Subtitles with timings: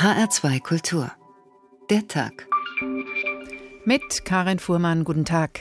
[0.00, 1.12] HR2 Kultur.
[1.90, 2.48] Der Tag.
[3.84, 5.60] Mit Karin Fuhrmann, guten Tag.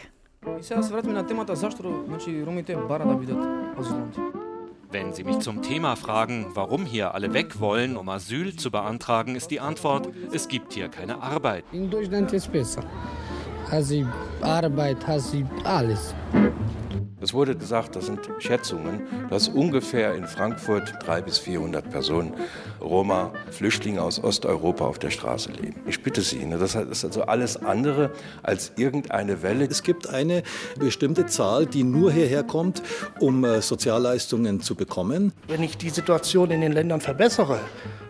[4.91, 9.35] Wenn Sie mich zum Thema fragen, warum hier alle weg wollen, um Asyl zu beantragen,
[9.35, 11.65] ist die Antwort, es gibt hier keine Arbeit.
[11.73, 12.83] In Deutschland ist es besser.
[13.69, 14.05] Hast sie
[14.39, 15.35] Arbeit, hast
[15.65, 16.15] alles.
[17.21, 22.33] Es wurde gesagt, das sind Schätzungen, dass ungefähr in Frankfurt 300 bis 400 Personen
[22.79, 25.81] Roma, Flüchtlinge aus Osteuropa auf der Straße leben.
[25.85, 28.11] Ich bitte Sie, ne, das ist also alles andere
[28.41, 29.65] als irgendeine Welle.
[29.65, 30.43] Es gibt eine
[30.79, 32.81] bestimmte Zahl, die nur hierher kommt,
[33.19, 35.33] um äh, Sozialleistungen zu bekommen.
[35.47, 37.59] Wenn ich die Situation in den Ländern verbessere,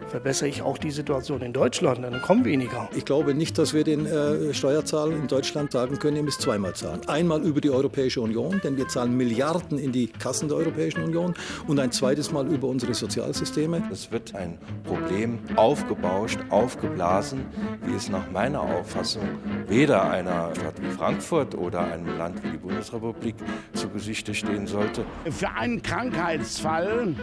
[0.09, 2.89] verbessere ich auch die Situation in Deutschland, dann kommen weniger.
[2.95, 6.73] Ich glaube nicht, dass wir den äh, Steuerzahler in Deutschland sagen können, ihr müsst zweimal
[6.73, 7.01] zahlen.
[7.07, 11.33] Einmal über die Europäische Union, denn wir zahlen Milliarden in die Kassen der Europäischen Union
[11.67, 13.83] und ein zweites Mal über unsere Sozialsysteme.
[13.91, 17.45] Es wird ein Problem aufgebauscht, aufgeblasen,
[17.85, 19.27] wie es nach meiner Auffassung
[19.67, 23.35] weder einer Stadt wie Frankfurt oder einem Land wie die Bundesrepublik
[23.73, 25.05] zu Gesichte stehen sollte.
[25.29, 27.15] Für einen Krankheitsfall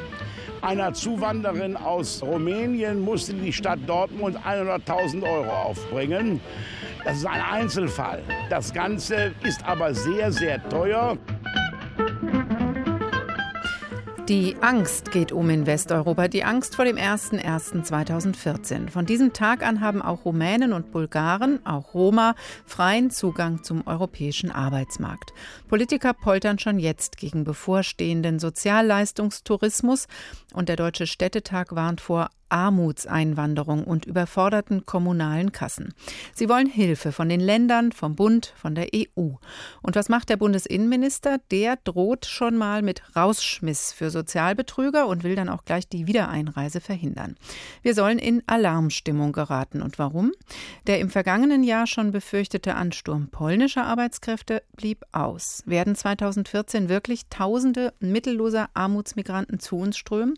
[0.66, 6.40] einer Zuwanderin aus Rumänien musste die Stadt Dortmund 100.000 Euro aufbringen.
[7.04, 8.20] Das ist ein Einzelfall.
[8.50, 11.16] Das Ganze ist aber sehr, sehr teuer.
[14.28, 18.90] Die Angst geht um in Westeuropa, die Angst vor dem 01.01.2014.
[18.90, 24.50] Von diesem Tag an haben auch Rumänen und Bulgaren, auch Roma, freien Zugang zum europäischen
[24.50, 25.32] Arbeitsmarkt.
[25.68, 30.06] Politiker poltern schon jetzt gegen bevorstehenden Sozialleistungstourismus
[30.52, 35.94] und der Deutsche Städtetag warnt vor Armutseinwanderung und überforderten kommunalen Kassen.
[36.34, 39.30] Sie wollen Hilfe von den Ländern, vom Bund, von der EU.
[39.82, 41.38] Und was macht der Bundesinnenminister?
[41.50, 46.80] Der droht schon mal mit Rausschmiss für Sozialbetrüger und will dann auch gleich die Wiedereinreise
[46.80, 47.36] verhindern.
[47.82, 49.82] Wir sollen in Alarmstimmung geraten.
[49.82, 50.32] Und warum?
[50.86, 55.55] Der im vergangenen Jahr schon befürchtete Ansturm polnischer Arbeitskräfte blieb aus.
[55.66, 60.34] Werden 2014 wirklich Tausende mittelloser Armutsmigranten zu uns strömen?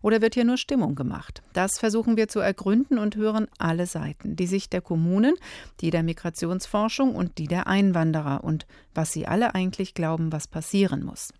[0.00, 1.42] Oder wird hier nur Stimmung gemacht?
[1.52, 4.36] Das versuchen wir zu ergründen und hören alle Seiten.
[4.36, 5.34] Die Sicht der Kommunen,
[5.80, 11.04] die der Migrationsforschung und die der Einwanderer und was sie alle eigentlich glauben, was passieren
[11.04, 11.32] muss.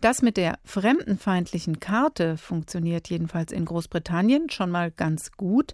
[0.00, 5.72] Das mit der fremdenfeindlichen Karte funktioniert jedenfalls in Großbritannien schon mal ganz gut.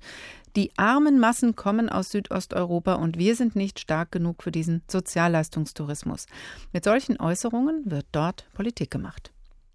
[0.56, 6.26] Die armen Massen kommen aus Südosteuropa und wir sind nicht stark genug für diesen Sozialleistungstourismus.
[6.72, 9.32] Mit solchen Äußerungen wird dort Politik gemacht.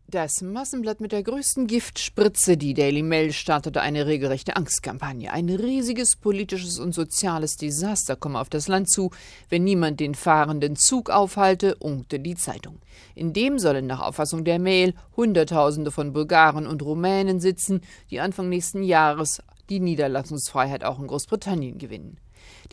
[0.08, 5.34] Das Massenblatt mit der größten Giftspritze, die Daily Mail, startete eine regelrechte Angstkampagne.
[5.34, 9.10] Ein riesiges politisches und soziales Desaster komme auf das Land zu,
[9.50, 12.78] wenn niemand den fahrenden Zug aufhalte, unkte die Zeitung.
[13.16, 18.48] In dem sollen nach Auffassung der Mail Hunderttausende von Bulgaren und Rumänen sitzen, die Anfang
[18.48, 22.20] nächsten Jahres die Niederlassungsfreiheit auch in Großbritannien gewinnen.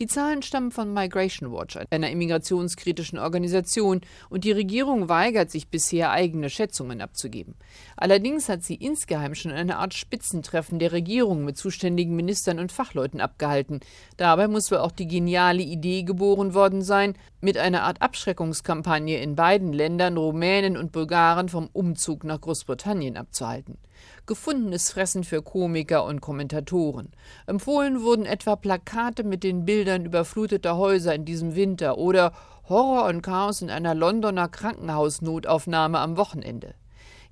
[0.03, 6.11] Die Zahlen stammen von Migration Watch, einer immigrationskritischen Organisation, und die Regierung weigert sich bisher,
[6.11, 7.55] eigene Schätzungen abzugeben.
[7.95, 13.21] Allerdings hat sie insgeheim schon eine Art Spitzentreffen der Regierung mit zuständigen Ministern und Fachleuten
[13.21, 13.79] abgehalten.
[14.17, 19.37] Dabei muss wohl auch die geniale Idee geboren worden sein, mit einer Art Abschreckungskampagne in
[19.37, 23.77] beiden Ländern Rumänen und Bulgaren vom Umzug nach Großbritannien abzuhalten
[24.25, 27.11] gefundenes Fressen für Komiker und Kommentatoren.
[27.47, 32.33] Empfohlen wurden etwa Plakate mit den Bildern überfluteter Häuser in diesem Winter oder
[32.69, 36.75] Horror und Chaos in einer Londoner Krankenhausnotaufnahme am Wochenende.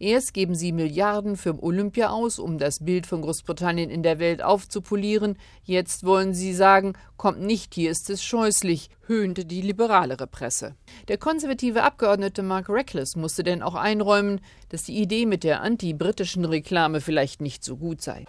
[0.01, 4.41] Erst geben sie Milliarden für Olympia aus, um das Bild von Großbritannien in der Welt
[4.41, 5.37] aufzupolieren.
[5.63, 10.73] Jetzt wollen sie sagen, kommt nicht, hier ist es scheußlich, höhnte die liberalere Presse.
[11.07, 16.45] Der konservative Abgeordnete Mark Reckless musste denn auch einräumen, dass die Idee mit der anti-britischen
[16.45, 18.25] Reklame vielleicht nicht so gut sei.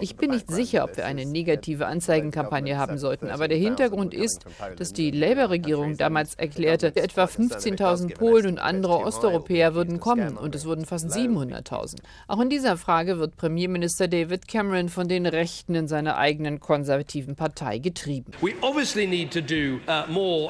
[0.00, 4.46] Ich bin nicht sicher, ob wir eine negative Anzeigenkampagne haben sollten, aber der Hintergrund ist,
[4.76, 10.64] dass die Labour-Regierung damals erklärte, etwa 15.000 Polen und andere Osteuropäer würden kommen und es
[10.64, 11.96] wurden fast 700.000.
[12.28, 17.36] Auch in dieser Frage wird Premierminister David Cameron von den Rechten in seiner eigenen konservativen
[17.36, 18.32] Partei getrieben.
[18.40, 18.48] Uh,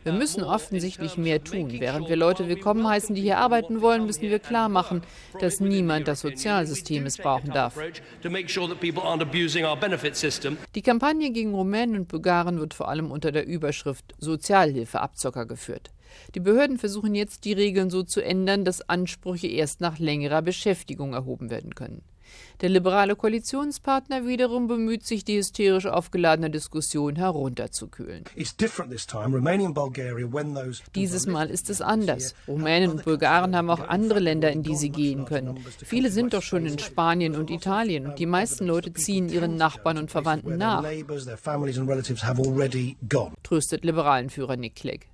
[0.04, 1.72] wir müssen offensichtlich mehr tun.
[1.72, 5.02] Während wir Leute willkommen heißen, die hier arbeiten wollen, müssen wir klar machen,
[5.40, 7.78] dass niemand das Sozialsystem missbrauchen darf.
[10.74, 15.90] Die Kampagne gegen Rumänen und Bulgaren wird vor allem unter der Überschrift Sozialhilfeabzocker geführt.
[16.34, 21.12] Die Behörden versuchen jetzt, die Regeln so zu ändern, dass Ansprüche erst nach längerer Beschäftigung
[21.12, 22.02] erhoben werden können.
[22.60, 28.24] Der liberale Koalitionspartner wiederum bemüht sich, die hysterisch aufgeladene Diskussion herunterzukühlen.
[30.94, 32.34] Dieses Mal ist es anders.
[32.48, 35.58] Rumänen und Bulgaren haben auch andere Länder, in die sie gehen können.
[35.84, 39.98] Viele sind doch schon in Spanien und Italien und die meisten Leute ziehen ihren Nachbarn
[39.98, 40.84] und Verwandten nach.
[43.42, 45.06] Tröstet Liberalenführer Nick Clegg.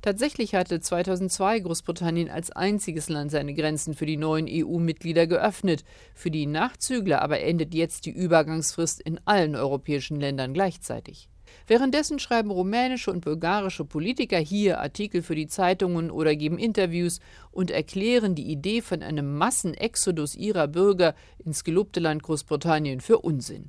[0.00, 5.84] Tatsächlich hatte 2002 Großbritannien als einziges Land seine Grenzen für die neuen EU-Mitglieder geöffnet.
[6.14, 11.28] Für die Nachzügler aber endet jetzt die Übergangsfrist in allen europäischen Ländern gleichzeitig.
[11.66, 17.20] Währenddessen schreiben rumänische und bulgarische Politiker hier Artikel für die Zeitungen oder geben Interviews
[17.50, 21.14] und erklären die Idee von einem Massenexodus ihrer Bürger
[21.44, 23.66] ins gelobte Land Großbritannien für Unsinn.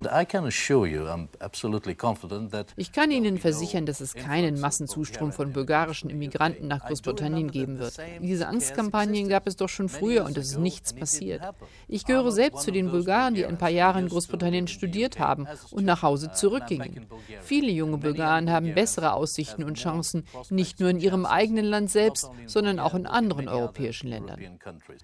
[2.77, 7.97] Ich kann Ihnen versichern, dass es keinen Massenzustrom von bulgarischen Immigranten nach Großbritannien geben wird.
[8.21, 11.41] Diese Angstkampagnen gab es doch schon früher und es ist nichts passiert.
[11.87, 15.85] Ich gehöre selbst zu den Bulgaren, die ein paar Jahre in Großbritannien studiert haben und
[15.85, 17.07] nach Hause zurückgingen.
[17.41, 22.29] Viele junge Bulgaren haben bessere Aussichten und Chancen, nicht nur in ihrem eigenen Land selbst,
[22.45, 24.59] sondern auch in anderen europäischen Ländern,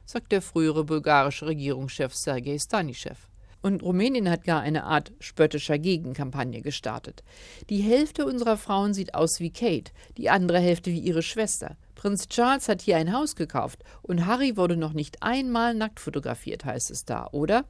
[0.05, 3.15] sagt der frühere bulgarische Regierungschef Sergei Stanischew.
[3.61, 7.23] Und Rumänien hat gar eine Art spöttischer Gegenkampagne gestartet.
[7.69, 11.75] Die Hälfte unserer Frauen sieht aus wie Kate, die andere Hälfte wie ihre Schwester.
[11.95, 16.63] Prinz Charles hat hier ein Haus gekauft und Harry wurde noch nicht einmal nackt fotografiert,
[16.63, 17.65] heißt es da, oder?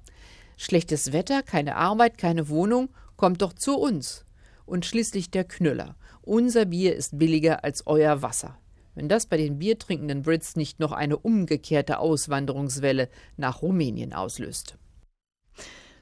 [0.57, 4.25] Schlechtes Wetter, keine Arbeit, keine Wohnung, kommt doch zu uns.
[4.69, 5.95] Und schließlich der Knüller.
[6.21, 8.59] Unser Bier ist billiger als euer Wasser.
[8.93, 14.77] Wenn das bei den biertrinkenden Brits nicht noch eine umgekehrte Auswanderungswelle nach Rumänien auslöst.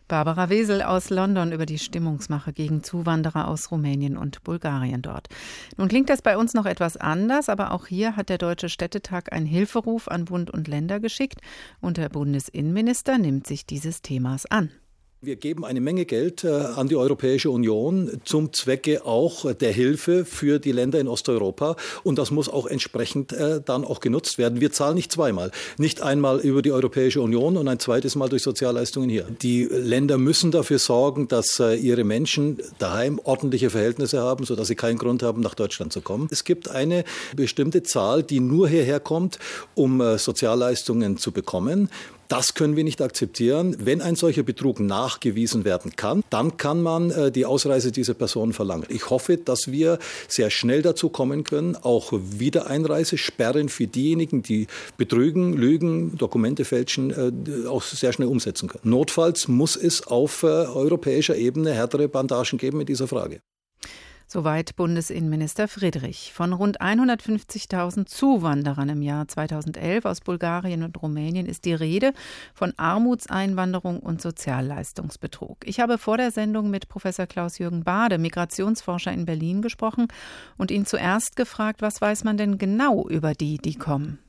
[0.10, 5.30] Barbara Wesel aus London über die Stimmungsmache gegen Zuwanderer aus Rumänien und Bulgarien dort.
[5.78, 9.31] Nun klingt das bei uns noch etwas anders, aber auch hier hat der Deutsche Städtetag
[9.31, 11.40] einen Hilferuf an Bund und Länder geschickt
[11.80, 14.72] und der Bundesinnenminister nimmt sich dieses Themas an.
[15.19, 20.25] Wir geben eine Menge Geld äh, an die Europäische Union zum Zwecke auch der Hilfe
[20.25, 21.75] für die Länder in Osteuropa.
[22.04, 24.62] Und das muss auch entsprechend äh, dann auch genutzt werden.
[24.62, 25.50] Wir zahlen nicht zweimal.
[25.80, 29.25] Nicht einmal über die Europäische Union und ein zweites Mal durch Sozialleistungen hier.
[29.42, 34.75] Die Länder müssen dafür sorgen, dass äh, ihre Menschen daheim ordentliche Verhältnisse haben, sodass sie
[34.75, 36.28] keinen Grund haben, nach Deutschland zu kommen.
[36.30, 37.04] Es gibt eine
[37.36, 39.40] bestimmte Zahl, die nur hierher kommt,
[39.74, 41.90] um äh, Sozialleistungen zu bekommen.
[42.28, 43.76] Das können wir nicht akzeptieren.
[43.80, 48.54] Wenn ein solcher Betrug nachgewiesen werden kann, dann kann man äh, die Ausreise dieser Person
[48.54, 48.86] verlangen.
[48.90, 55.54] Ich hoffe, dass wir sehr schnell dazu kommen können, auch Wiedereinreisesperren für diejenigen, die betrügen,
[55.54, 58.90] lügen, Dokumente fälschen, äh, auch sehr schnell umsetzen können.
[58.90, 63.40] Notfalls muss es auf äh, europäischer Ebene härtere Bandagen geben mit dieser Frage.
[64.30, 66.34] Soweit Bundesinnenminister Friedrich.
[66.34, 72.12] Von rund 150.000 Zuwanderern im Jahr 2011 aus Bulgarien und Rumänien ist die Rede
[72.54, 75.60] von Armutseinwanderung und Sozialleistungsbetrug.
[75.64, 80.10] Ich habe vor der Sendung mit Professor Klaus-Jürgen Bade, Migrationsforscher in Berlin, gesprochen
[80.58, 84.20] und ihn zuerst gefragt, was weiß man denn genau über die, die kommen?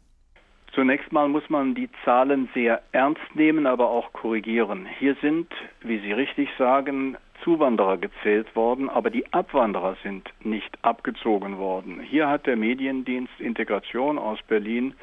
[0.76, 4.86] Zunächst mal muss man die Zahlen sehr ernst nehmen, aber auch korrigieren.
[5.00, 5.48] Hier sind,
[5.80, 12.00] wie Sie richtig sagen, Zuwanderer gezählt worden, aber die Abwanderer sind nicht abgezogen worden.
[12.00, 14.94] Hier hat der Mediendienst Integration aus Berlin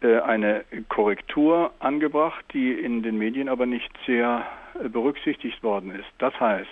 [0.00, 4.46] äh, eine Korrektur angebracht, die in den Medien aber nicht sehr
[4.82, 6.08] äh, berücksichtigt worden ist.
[6.18, 6.68] Das heißt,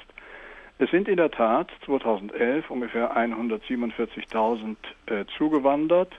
[0.79, 6.13] es sind in der Tat 2011 ungefähr 147.000 äh, zugewandert.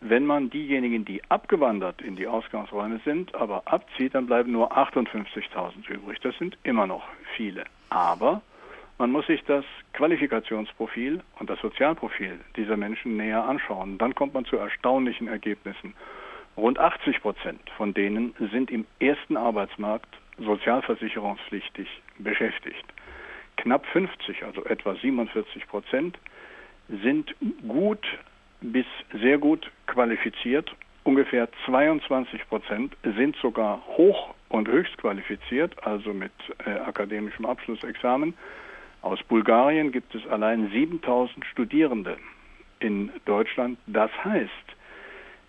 [0.00, 5.88] Wenn man diejenigen, die abgewandert in die Ausgangsräume sind, aber abzieht, dann bleiben nur 58.000
[5.88, 6.20] übrig.
[6.20, 7.04] Das sind immer noch
[7.36, 7.64] viele.
[7.90, 8.42] Aber
[8.98, 13.98] man muss sich das Qualifikationsprofil und das Sozialprofil dieser Menschen näher anschauen.
[13.98, 15.94] Dann kommt man zu erstaunlichen Ergebnissen.
[16.56, 21.88] Rund 80 Prozent von denen sind im ersten Arbeitsmarkt sozialversicherungspflichtig
[22.18, 22.84] beschäftigt.
[23.56, 26.18] Knapp 50, also etwa 47 Prozent,
[26.88, 27.34] sind
[27.66, 28.06] gut
[28.60, 28.86] bis
[29.20, 30.74] sehr gut qualifiziert.
[31.06, 36.32] Ungefähr 22 Prozent sind sogar hoch und höchst qualifiziert, also mit
[36.66, 38.34] äh, akademischem Abschlussexamen.
[39.02, 42.16] Aus Bulgarien gibt es allein 7000 Studierende
[42.80, 43.78] in Deutschland.
[43.86, 44.50] Das heißt,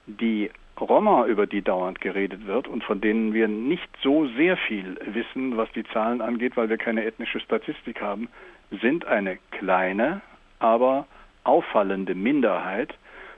[0.06, 4.96] die Roma, über die dauernd geredet wird und von denen wir nicht so sehr viel
[5.06, 8.30] wissen, was die Zahlen angeht, weil wir keine ethnische Statistik haben,
[8.70, 10.22] sind eine kleine,
[10.60, 11.08] aber
[11.44, 12.94] auffallende Minderheit,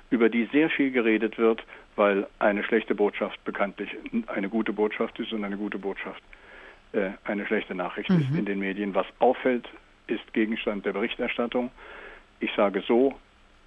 [0.10, 1.64] über die sehr viel geredet wird
[2.00, 3.90] weil eine schlechte Botschaft bekanntlich
[4.28, 6.24] eine gute Botschaft ist und eine gute Botschaft
[6.94, 8.22] äh, eine schlechte Nachricht mhm.
[8.22, 8.96] ist in den Medien.
[8.96, 9.68] Was auffällt,
[10.08, 11.72] ist Gegenstand der Berichterstattung.
[12.40, 13.16] Ich sage so,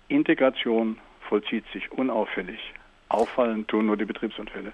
[0.09, 0.97] Integration
[1.29, 2.59] vollzieht sich unauffällig.
[3.11, 4.73] Auffallen tun nur die Betriebsunfälle.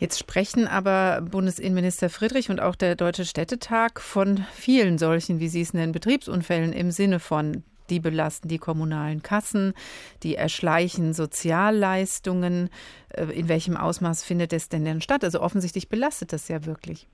[0.00, 5.60] Jetzt sprechen aber Bundesinnenminister Friedrich und auch der Deutsche Städtetag von vielen solchen, wie Sie
[5.60, 9.74] es nennen, Betriebsunfällen im Sinne von die belasten die kommunalen Kassen,
[10.22, 12.70] die erschleichen Sozialleistungen.
[13.10, 15.24] Äh, in welchem Ausmaß findet es denn denn statt?
[15.24, 17.06] Also offensichtlich belastet das ja wirklich.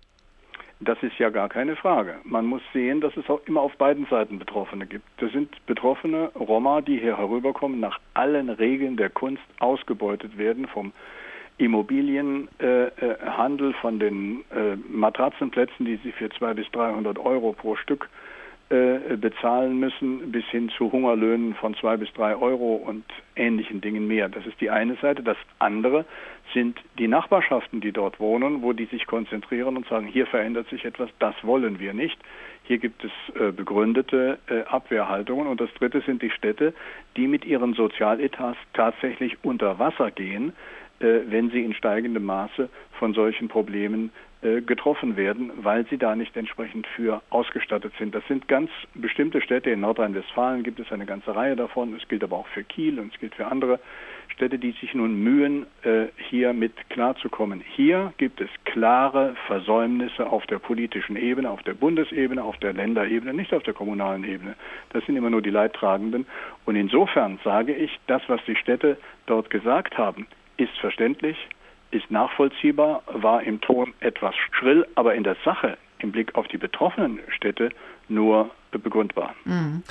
[0.80, 2.18] Das ist ja gar keine Frage.
[2.22, 5.04] Man muss sehen, dass es auch immer auf beiden Seiten Betroffene gibt.
[5.16, 10.92] Das sind Betroffene Roma, die hier herüberkommen, nach allen Regeln der Kunst ausgebeutet werden, vom
[11.58, 18.08] Immobilienhandel, äh, von den äh, Matratzenplätzen, die sie für 200 bis 300 Euro pro Stück
[18.70, 23.02] äh, bezahlen müssen, bis hin zu Hungerlöhnen von zwei bis drei Euro und
[23.34, 24.28] ähnlichen Dingen mehr.
[24.28, 25.22] Das ist die eine Seite.
[25.22, 26.04] Das andere
[26.52, 30.84] sind die Nachbarschaften, die dort wohnen, wo die sich konzentrieren und sagen, hier verändert sich
[30.84, 32.18] etwas, das wollen wir nicht.
[32.64, 33.10] Hier gibt es
[33.40, 35.46] äh, begründete äh, Abwehrhaltungen.
[35.46, 36.74] Und das dritte sind die Städte,
[37.16, 40.52] die mit ihren Sozialetats tatsächlich unter Wasser gehen,
[41.00, 46.86] wenn sie in steigendem Maße von solchen Problemen getroffen werden, weil sie da nicht entsprechend
[46.86, 48.14] für ausgestattet sind.
[48.14, 49.70] Das sind ganz bestimmte Städte.
[49.70, 51.94] In Nordrhein-Westfalen gibt es eine ganze Reihe davon.
[51.96, 53.80] Es gilt aber auch für Kiel und es gilt für andere
[54.38, 57.60] Städte, die sich nun mühen, äh, hier mit klarzukommen.
[57.74, 63.34] Hier gibt es klare Versäumnisse auf der politischen Ebene, auf der Bundesebene, auf der Länderebene,
[63.34, 64.54] nicht auf der kommunalen Ebene.
[64.92, 66.26] Das sind immer nur die Leidtragenden.
[66.66, 71.36] Und insofern sage ich, das, was die Städte dort gesagt haben, ist verständlich,
[71.90, 76.58] ist nachvollziehbar, war im Ton etwas schrill, aber in der Sache, im Blick auf die
[76.58, 77.70] betroffenen Städte,
[78.08, 79.34] nur begründbar.
[79.44, 79.82] Mhm.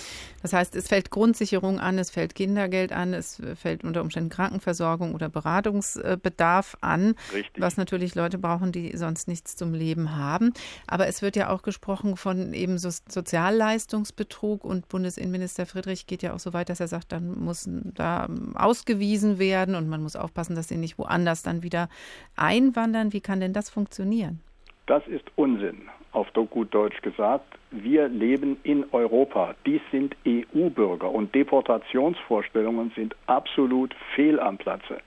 [0.42, 5.16] Das heißt, es fällt Grundsicherung an, es fällt Kindergeld an, es fällt unter Umständen Krankenversorgung
[5.16, 7.62] oder Beratungsbedarf an, Richtig.
[7.62, 10.54] was natürlich Leute brauchen, die sonst nichts zum Leben haben.
[10.86, 16.34] Aber es wird ja auch gesprochen von eben so Sozialleistungsbetrug und Bundesinnenminister Friedrich geht ja
[16.34, 20.56] auch so weit, dass er sagt, dann muss da ausgewiesen werden und man muss aufpassen,
[20.56, 21.90] dass sie nicht woanders dann wieder
[22.36, 23.12] einwandern.
[23.12, 24.40] Wie kann denn das funktionieren?
[24.86, 29.56] Das ist Unsinn auf gut Deutsch gesagt, wir leben in Europa.
[29.66, 35.00] Dies sind EU-Bürger und Deportationsvorstellungen sind absolut fehl am Platze.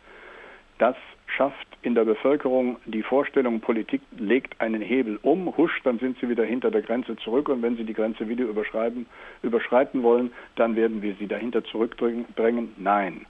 [0.78, 6.18] Das schafft in der Bevölkerung die Vorstellung, Politik legt einen Hebel um, husch, dann sind
[6.20, 9.06] sie wieder hinter der Grenze zurück und wenn sie die Grenze wieder überschreiten,
[9.42, 12.74] überschreiten wollen, dann werden wir sie dahinter zurückdrängen.
[12.76, 13.26] Nein.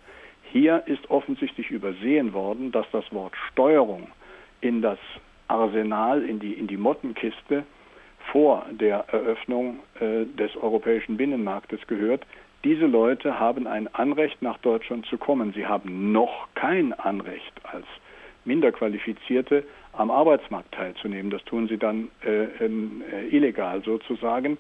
[0.52, 4.08] Hier ist offensichtlich übersehen worden, dass das Wort Steuerung
[4.60, 4.98] in das
[5.50, 7.64] Arsenal, in die, in die Mottenkiste
[8.32, 12.24] vor der Eröffnung äh, des europäischen Binnenmarktes gehört.
[12.64, 15.52] Diese Leute haben ein Anrecht, nach Deutschland zu kommen.
[15.54, 17.86] Sie haben noch kein Anrecht als
[18.44, 21.30] Minderqualifizierte am Arbeitsmarkt teilzunehmen.
[21.30, 24.58] Das tun sie dann äh, äh, illegal sozusagen.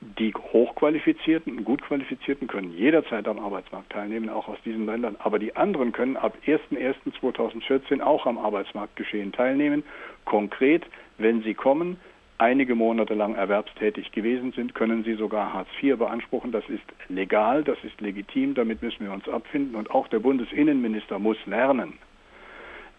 [0.00, 5.16] Die Hochqualifizierten, gut Qualifizierten können jederzeit am Arbeitsmarkt teilnehmen, auch aus diesen Ländern.
[5.18, 9.84] Aber die anderen können ab 01.01.2014 auch am Arbeitsmarktgeschehen teilnehmen.
[10.24, 10.84] Konkret,
[11.18, 11.98] wenn sie kommen,
[12.38, 16.52] einige Monate lang erwerbstätig gewesen sind, können sie sogar Hartz IV beanspruchen.
[16.52, 19.74] Das ist legal, das ist legitim, damit müssen wir uns abfinden.
[19.74, 21.94] Und auch der Bundesinnenminister muss lernen,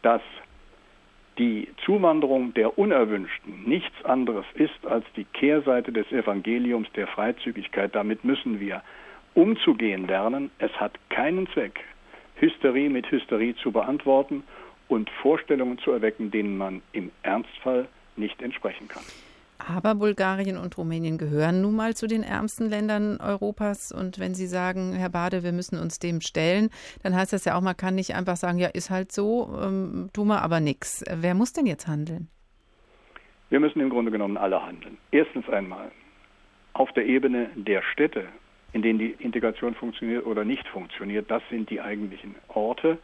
[0.01, 0.21] dass
[1.37, 7.93] die Zuwanderung der Unerwünschten nichts anderes ist als die Kehrseite des Evangeliums der Freizügigkeit.
[7.93, 8.81] Damit müssen wir
[9.33, 10.49] umzugehen lernen.
[10.57, 11.79] Es hat keinen Zweck,
[12.35, 14.43] Hysterie mit Hysterie zu beantworten
[14.87, 19.03] und Vorstellungen zu erwecken, denen man im Ernstfall nicht entsprechen kann.
[19.57, 23.91] Aber Bulgarien und Rumänien gehören nun mal zu den ärmsten Ländern Europas.
[23.91, 26.69] Und wenn Sie sagen, Herr Bade, wir müssen uns dem stellen,
[27.03, 30.09] dann heißt das ja auch, man kann nicht einfach sagen, ja, ist halt so, ähm,
[30.13, 31.03] tun wir aber nichts.
[31.09, 32.27] Wer muss denn jetzt handeln?
[33.49, 34.97] Wir müssen im Grunde genommen alle handeln.
[35.11, 35.91] Erstens einmal
[36.73, 38.25] auf der Ebene der Städte,
[38.73, 41.31] in denen die Integration funktioniert oder nicht funktioniert.
[41.31, 42.99] Das sind die eigentlichen Orte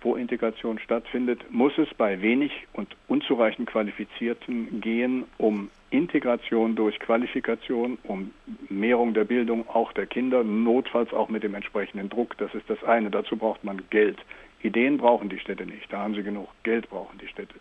[0.00, 7.98] wo Integration stattfindet, muss es bei wenig und unzureichend Qualifizierten gehen, um Integration durch Qualifikation,
[8.04, 8.32] um
[8.68, 12.36] Mehrung der Bildung auch der Kinder, notfalls auch mit dem entsprechenden Druck.
[12.38, 13.10] Das ist das eine.
[13.10, 14.18] Dazu braucht man Geld.
[14.62, 15.90] Ideen brauchen die Städte nicht.
[15.92, 16.48] Da haben sie genug.
[16.62, 17.54] Geld brauchen die Städte.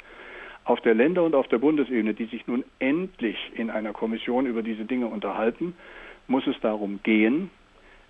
[0.65, 4.63] Auf der Länder- und auf der Bundesebene, die sich nun endlich in einer Kommission über
[4.63, 5.73] diese Dinge unterhalten,
[6.27, 7.49] muss es darum gehen,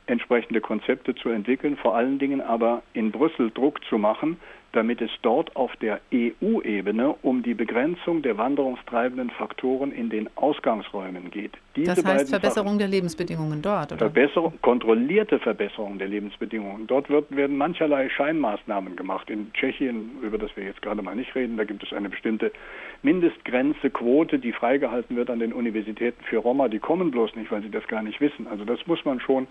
[0.08, 4.40] entsprechende Konzepte zu entwickeln, vor allen Dingen aber in Brüssel Druck zu machen,
[4.78, 11.32] damit es dort auf der EU-Ebene um die Begrenzung der wanderungstreibenden Faktoren in den Ausgangsräumen
[11.32, 11.54] geht.
[11.76, 13.98] Diese das heißt Verbesserung Sachen, der Lebensbedingungen dort, oder?
[13.98, 16.86] Verbesserung, kontrollierte Verbesserung der Lebensbedingungen.
[16.86, 19.32] Dort wird, werden mancherlei Scheinmaßnahmen gemacht.
[19.32, 22.52] In Tschechien, über das wir jetzt gerade mal nicht reden, da gibt es eine bestimmte
[23.02, 26.68] Mindestgrenze, Quote, die freigehalten wird an den Universitäten für Roma.
[26.68, 28.46] Die kommen bloß nicht, weil sie das gar nicht wissen.
[28.48, 29.48] Also das muss man schon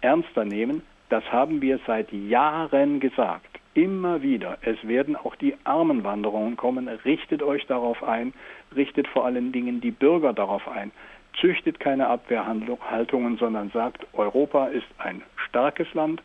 [0.00, 0.82] ernster nehmen.
[1.14, 3.60] Das haben wir seit Jahren gesagt.
[3.74, 4.58] Immer wieder.
[4.62, 6.88] Es werden auch die Armenwanderungen kommen.
[6.88, 8.32] Richtet euch darauf ein.
[8.74, 10.90] Richtet vor allen Dingen die Bürger darauf ein.
[11.40, 16.20] Züchtet keine Abwehrhaltungen, sondern sagt, Europa ist ein starkes Land.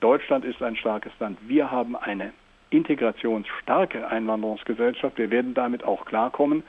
[0.00, 1.36] Deutschland ist ein starkes Land.
[1.46, 2.32] Wir haben eine
[2.70, 5.18] integrationsstarke Einwanderungsgesellschaft.
[5.18, 6.62] Wir werden damit auch klarkommen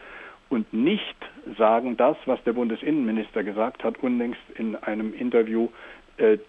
[0.49, 1.15] und nicht
[1.57, 5.69] sagen das, was der Bundesinnenminister gesagt hat, unlängst in einem Interview,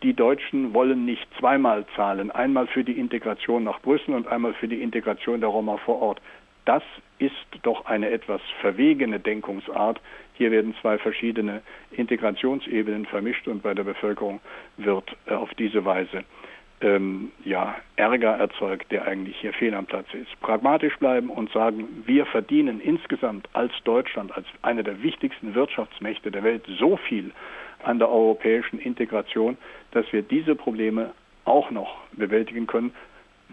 [0.02, 4.68] die Deutschen wollen nicht zweimal zahlen, einmal für die Integration nach Brüssel und einmal für
[4.68, 6.20] die Integration der Roma vor Ort.
[6.64, 6.82] Das
[7.18, 10.00] ist doch eine etwas verwegene Denkungsart.
[10.34, 14.40] Hier werden zwei verschiedene Integrationsebenen vermischt und bei der Bevölkerung
[14.76, 16.24] wird äh, auf diese Weise
[16.80, 20.40] ähm, ja, Ärger erzeugt, der eigentlich hier fehl am Platz ist.
[20.40, 26.42] Pragmatisch bleiben und sagen, wir verdienen insgesamt als Deutschland, als eine der wichtigsten Wirtschaftsmächte der
[26.42, 27.30] Welt so viel
[27.84, 29.56] an der europäischen Integration,
[29.92, 31.12] dass wir diese Probleme
[31.44, 32.92] auch noch bewältigen können.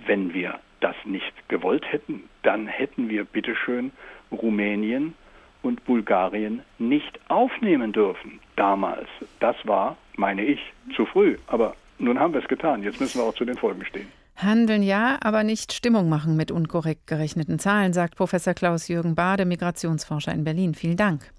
[0.06, 3.92] Wenn wir das nicht gewollt hätten, dann hätten wir bitteschön
[4.32, 5.14] Rumänien
[5.62, 9.08] und Bulgarien nicht aufnehmen dürfen damals.
[9.40, 10.60] Das war, meine ich,
[10.96, 11.38] zu früh.
[11.48, 12.84] Aber nun haben wir es getan.
[12.84, 14.21] Jetzt müssen wir auch zu den Folgen stehen.
[14.44, 20.34] Handeln ja, aber nicht Stimmung machen mit unkorrekt gerechneten Zahlen, sagt Professor Klaus-Jürgen Bade, Migrationsforscher
[20.34, 20.74] in Berlin.
[20.74, 21.32] Vielen Dank.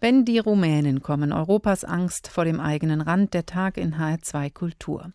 [0.00, 5.12] Wenn die Rumänen kommen, Europas Angst vor dem eigenen Rand, der Tag in HR2 Kultur.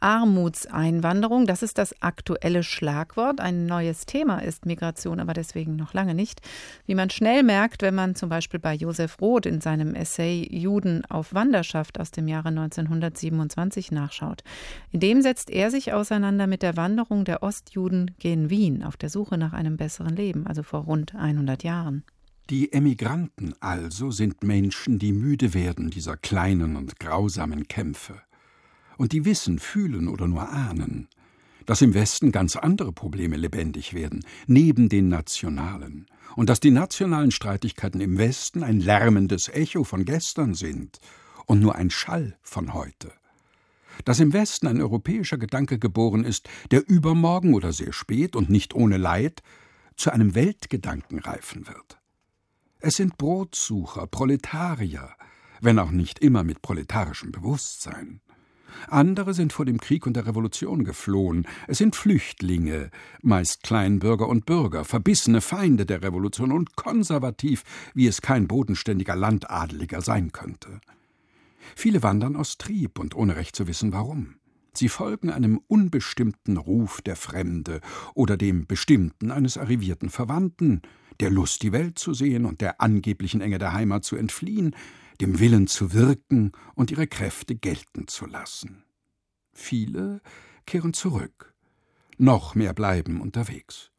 [0.00, 3.40] Armutseinwanderung, das ist das aktuelle Schlagwort.
[3.40, 6.42] Ein neues Thema ist Migration, aber deswegen noch lange nicht.
[6.86, 11.04] Wie man schnell merkt, wenn man zum Beispiel bei Josef Roth in seinem Essay Juden
[11.06, 14.42] auf Wanderschaft aus dem Jahre 1927 nachschaut.
[14.90, 19.08] In dem setzt er sich auseinander mit der Wanderung der Ostjuden gen Wien auf der
[19.08, 22.04] Suche nach einem besseren Leben, also vor rund 100 Jahren.
[22.50, 28.20] Die Emigranten also sind Menschen, die müde werden dieser kleinen und grausamen Kämpfe.
[28.98, 31.08] Und die wissen, fühlen oder nur ahnen,
[31.64, 36.04] dass im Westen ganz andere Probleme lebendig werden, neben den nationalen,
[36.36, 40.98] und dass die nationalen Streitigkeiten im Westen ein lärmendes Echo von gestern sind
[41.46, 43.10] und nur ein Schall von heute
[44.04, 48.74] dass im Westen ein europäischer Gedanke geboren ist, der übermorgen oder sehr spät und nicht
[48.74, 49.42] ohne Leid
[49.96, 51.98] zu einem Weltgedanken reifen wird.
[52.80, 55.10] Es sind Brotsucher, Proletarier,
[55.60, 58.20] wenn auch nicht immer mit proletarischem Bewusstsein.
[58.88, 61.46] Andere sind vor dem Krieg und der Revolution geflohen.
[61.68, 62.90] Es sind Flüchtlinge,
[63.22, 70.00] meist Kleinbürger und Bürger, verbissene Feinde der Revolution und konservativ, wie es kein bodenständiger Landadeliger
[70.00, 70.80] sein könnte.
[71.76, 74.36] Viele wandern aus Trieb und ohne recht zu wissen warum.
[74.76, 77.80] Sie folgen einem unbestimmten Ruf der Fremde
[78.14, 80.82] oder dem bestimmten eines arrivierten Verwandten,
[81.20, 84.74] der Lust, die Welt zu sehen und der angeblichen Enge der Heimat zu entfliehen,
[85.20, 88.82] dem Willen zu wirken und ihre Kräfte gelten zu lassen.
[89.52, 90.20] Viele
[90.66, 91.54] kehren zurück,
[92.18, 93.92] noch mehr bleiben unterwegs.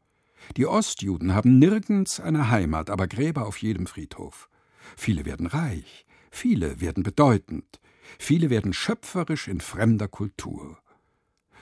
[0.56, 4.48] Die Ostjuden haben nirgends eine Heimat, aber Gräber auf jedem Friedhof.
[4.96, 6.05] Viele werden reich,
[6.38, 7.80] Viele werden bedeutend,
[8.18, 10.78] viele werden schöpferisch in fremder Kultur.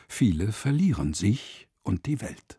[0.08, 2.58] Viele verlieren sich und die Welt.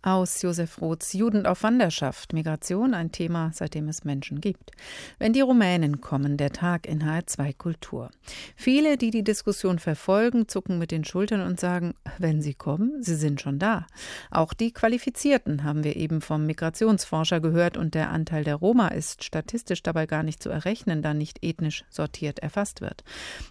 [0.00, 4.70] Aus Josef Roths Juden auf Wanderschaft, Migration, ein Thema, seitdem es Menschen gibt.
[5.18, 8.10] Wenn die Rumänen kommen, der Tag in HR2 Kultur.
[8.54, 13.16] Viele, die die Diskussion verfolgen, zucken mit den Schultern und sagen, wenn sie kommen, sie
[13.16, 13.88] sind schon da.
[14.30, 19.24] Auch die Qualifizierten haben wir eben vom Migrationsforscher gehört und der Anteil der Roma ist
[19.24, 23.02] statistisch dabei gar nicht zu errechnen, da nicht ethnisch sortiert erfasst wird.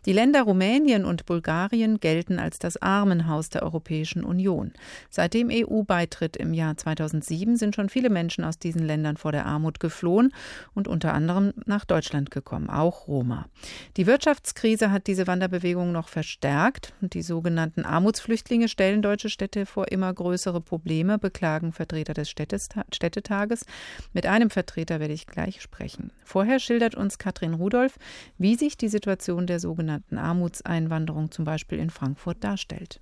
[0.05, 4.71] Die Länder Rumänien und Bulgarien gelten als das Armenhaus der Europäischen Union.
[5.09, 9.45] Seit dem EU-Beitritt im Jahr 2007 sind schon viele Menschen aus diesen Ländern vor der
[9.45, 10.33] Armut geflohen
[10.73, 13.47] und unter anderem nach Deutschland gekommen, auch Roma.
[13.97, 19.91] Die Wirtschaftskrise hat diese Wanderbewegung noch verstärkt und die sogenannten Armutsflüchtlinge stellen deutsche Städte vor
[19.91, 23.65] immer größere Probleme, beklagen Vertreter des Städtetages.
[24.13, 26.11] Mit einem Vertreter werde ich gleich sprechen.
[26.23, 27.97] Vorher schildert uns Katrin Rudolph,
[28.37, 33.01] wie sich die Situation der sogenannten Armutseinwanderung zum Beispiel in Frankfurt darstellt.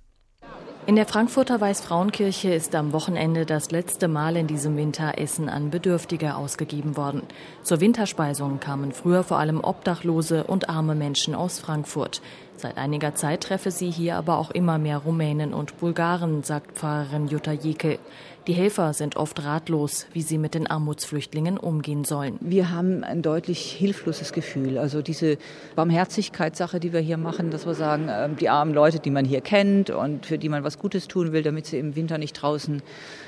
[0.86, 5.70] In der Frankfurter Weißfrauenkirche ist am Wochenende das letzte Mal in diesem Winter Essen an
[5.70, 7.22] Bedürftige ausgegeben worden.
[7.64, 12.22] Zur Winterspeisung kamen früher vor allem Obdachlose und arme Menschen aus Frankfurt.
[12.56, 17.26] Seit einiger Zeit treffe sie hier aber auch immer mehr Rumänen und Bulgaren, sagt Pfarrerin
[17.26, 17.98] Jutta Jekel.
[18.46, 22.38] Die Helfer sind oft ratlos, wie sie mit den Armutsflüchtlingen umgehen sollen.
[22.40, 24.78] Wir haben ein deutlich hilfloses Gefühl.
[24.78, 25.36] Also diese
[25.74, 29.40] Barmherzigkeitssache, die wir hier machen, dass wir sagen, ähm, die armen Leute, die man hier
[29.40, 32.82] kennt und für die man was Gutes tun will, damit sie im Winter nicht draußen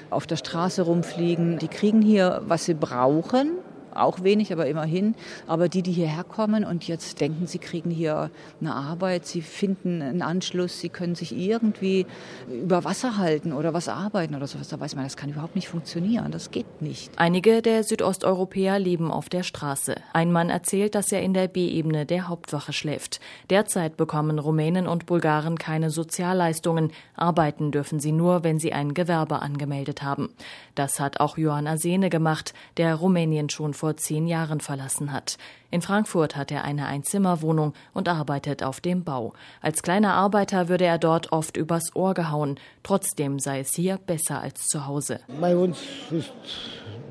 [0.08, 3.56] auf der Straße rumfliegen, die kriegen hier, was sie brauchen
[3.94, 5.14] auch wenig, aber immerhin.
[5.46, 10.02] Aber die, die hierher kommen und jetzt denken, sie kriegen hier eine Arbeit, sie finden
[10.02, 12.06] einen Anschluss, sie können sich irgendwie
[12.50, 15.68] über Wasser halten oder was arbeiten oder sowas, da weiß man, das kann überhaupt nicht
[15.68, 16.30] funktionieren.
[16.32, 17.12] Das geht nicht.
[17.16, 19.96] Einige der Südosteuropäer leben auf der Straße.
[20.12, 23.20] Ein Mann erzählt, dass er in der B-Ebene der Hauptwache schläft.
[23.50, 26.92] Derzeit bekommen Rumänen und Bulgaren keine Sozialleistungen.
[27.14, 30.30] Arbeiten dürfen sie nur, wenn sie ein Gewerbe angemeldet haben.
[30.74, 35.38] Das hat auch Johann Asene gemacht, der Rumänien schon vor zehn Jahren verlassen hat.
[35.70, 39.32] In Frankfurt hat er eine Einzimmerwohnung und arbeitet auf dem Bau.
[39.62, 42.58] Als kleiner Arbeiter würde er dort oft übers Ohr gehauen.
[42.82, 45.20] Trotzdem sei es hier besser als zu Hause.
[45.40, 45.78] Bei uns
[46.10, 46.32] ist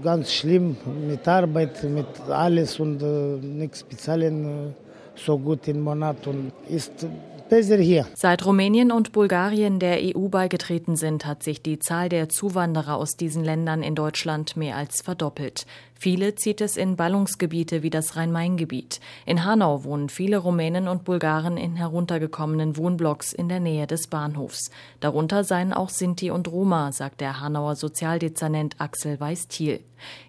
[0.03, 0.77] ganz schlimm
[1.07, 4.73] mit Arbeit, mit alles und äh, nichts bezahlen äh,
[5.15, 7.07] so gut im Monat und ist
[7.49, 8.05] besser hier.
[8.15, 13.15] Seit Rumänien und Bulgarien der EU beigetreten sind, hat sich die Zahl der Zuwanderer aus
[13.15, 15.65] diesen Ländern in Deutschland mehr als verdoppelt.
[15.99, 18.99] Viele zieht es in Ballungsgebiete wie das Rhein-Main-Gebiet.
[19.25, 24.69] In Hanau wohnen viele Rumänen und Bulgaren in heruntergekommenen Wohnblocks in der Nähe des Bahnhofs.
[24.99, 29.79] Darunter seien auch Sinti und Roma, sagt der Hanauer Sozialdezernent Axel Weiß-Thiel.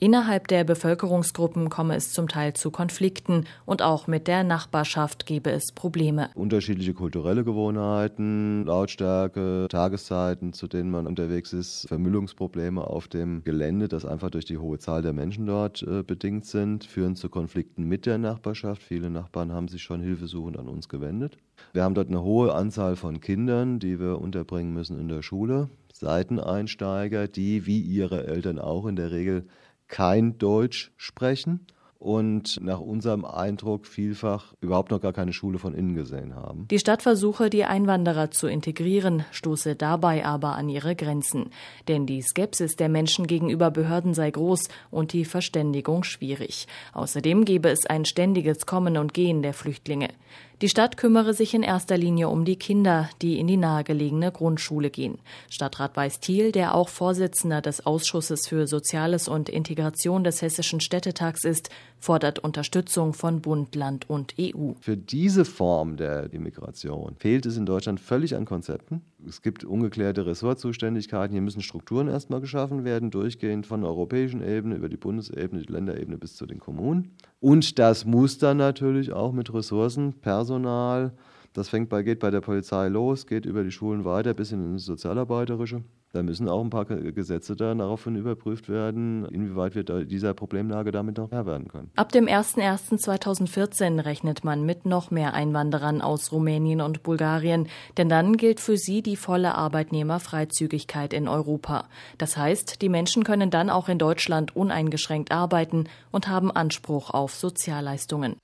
[0.00, 5.50] Innerhalb der Bevölkerungsgruppen komme es zum Teil zu Konflikten und auch mit der Nachbarschaft gebe
[5.50, 6.30] es Probleme.
[6.34, 14.06] Unterschiedliche kulturelle Gewohnheiten, Lautstärke, Tageszeiten, zu denen man unterwegs ist, Vermüllungsprobleme auf dem Gelände, das
[14.06, 17.84] einfach durch die hohe Zahl der Menschen dort dort äh, bedingt sind, führen zu Konflikten
[17.84, 18.80] mit der Nachbarschaft.
[18.82, 21.36] Viele Nachbarn haben sich schon hilfesuchend an uns gewendet.
[21.72, 25.68] Wir haben dort eine hohe Anzahl von Kindern, die wir unterbringen müssen in der Schule.
[25.92, 29.46] Seiteneinsteiger, die wie ihre Eltern auch in der Regel
[29.88, 31.66] kein Deutsch sprechen
[31.98, 36.68] und nach unserem Eindruck vielfach überhaupt noch gar keine Schule von innen gesehen haben.
[36.68, 41.50] Die Stadt versuche, die Einwanderer zu integrieren, stoße dabei aber an ihre Grenzen.
[41.88, 46.68] Denn die Skepsis der Menschen gegenüber Behörden sei groß und die Verständigung schwierig.
[46.92, 50.08] Außerdem gebe es ein ständiges Kommen und Gehen der Flüchtlinge.
[50.60, 54.90] Die Stadt kümmere sich in erster Linie um die Kinder, die in die nahegelegene Grundschule
[54.90, 55.18] gehen.
[55.50, 61.70] Stadtrat Weiß-Thiel, der auch Vorsitzender des Ausschusses für Soziales und Integration des Hessischen Städtetags ist,
[62.00, 64.72] fordert Unterstützung von Bund, Land und EU.
[64.80, 69.02] Für diese Form der Immigration fehlt es in Deutschland völlig an Konzepten.
[69.26, 71.32] Es gibt ungeklärte Ressortzuständigkeiten.
[71.32, 75.72] Hier müssen Strukturen erstmal geschaffen werden, durchgehend von der europäischen Ebene über die Bundesebene, die
[75.72, 77.10] Länderebene bis zu den Kommunen.
[77.40, 81.12] Und das muss dann natürlich auch mit Ressourcen, Personal,
[81.52, 84.74] das fängt bei, geht bei der Polizei los, geht über die Schulen weiter bis in
[84.74, 85.82] ins Sozialarbeiterische.
[86.12, 91.30] Da müssen auch ein paar Gesetze daraufhin überprüft werden, inwieweit wir dieser Problemlage damit noch
[91.30, 91.90] Herr werden können.
[91.96, 97.68] Ab dem 01.01.2014 rechnet man mit noch mehr Einwanderern aus Rumänien und Bulgarien,
[97.98, 101.84] denn dann gilt für sie die volle Arbeitnehmerfreizügigkeit in Europa.
[102.16, 107.34] Das heißt, die Menschen können dann auch in Deutschland uneingeschränkt arbeiten und haben Anspruch auf
[107.34, 108.36] Sozialleistungen.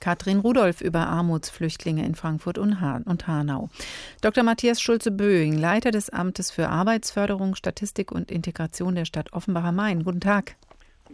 [0.00, 3.68] Katrin Rudolph über Armutsflüchtlinge in Frankfurt und Hanau.
[4.22, 4.42] Dr.
[4.42, 10.04] Matthias Schulze-Böing, Leiter des Amtes für Arbeitsförderung, Statistik und Integration der Stadt Offenbach am Main.
[10.04, 10.56] Guten Tag.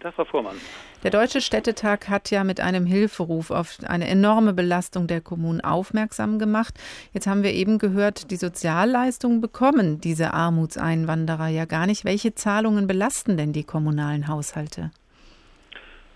[0.00, 0.56] Tag, Frau Vormann.
[1.02, 6.38] Der Deutsche Städtetag hat ja mit einem Hilferuf auf eine enorme Belastung der Kommunen aufmerksam
[6.38, 6.74] gemacht.
[7.12, 12.04] Jetzt haben wir eben gehört, die Sozialleistungen bekommen diese Armutseinwanderer ja gar nicht.
[12.04, 14.90] Welche Zahlungen belasten denn die kommunalen Haushalte?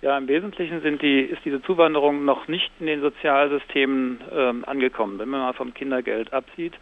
[0.03, 5.19] Ja, im Wesentlichen sind die, ist diese Zuwanderung noch nicht in den Sozialsystemen ähm, angekommen,
[5.19, 6.73] wenn man mal vom Kindergeld absieht.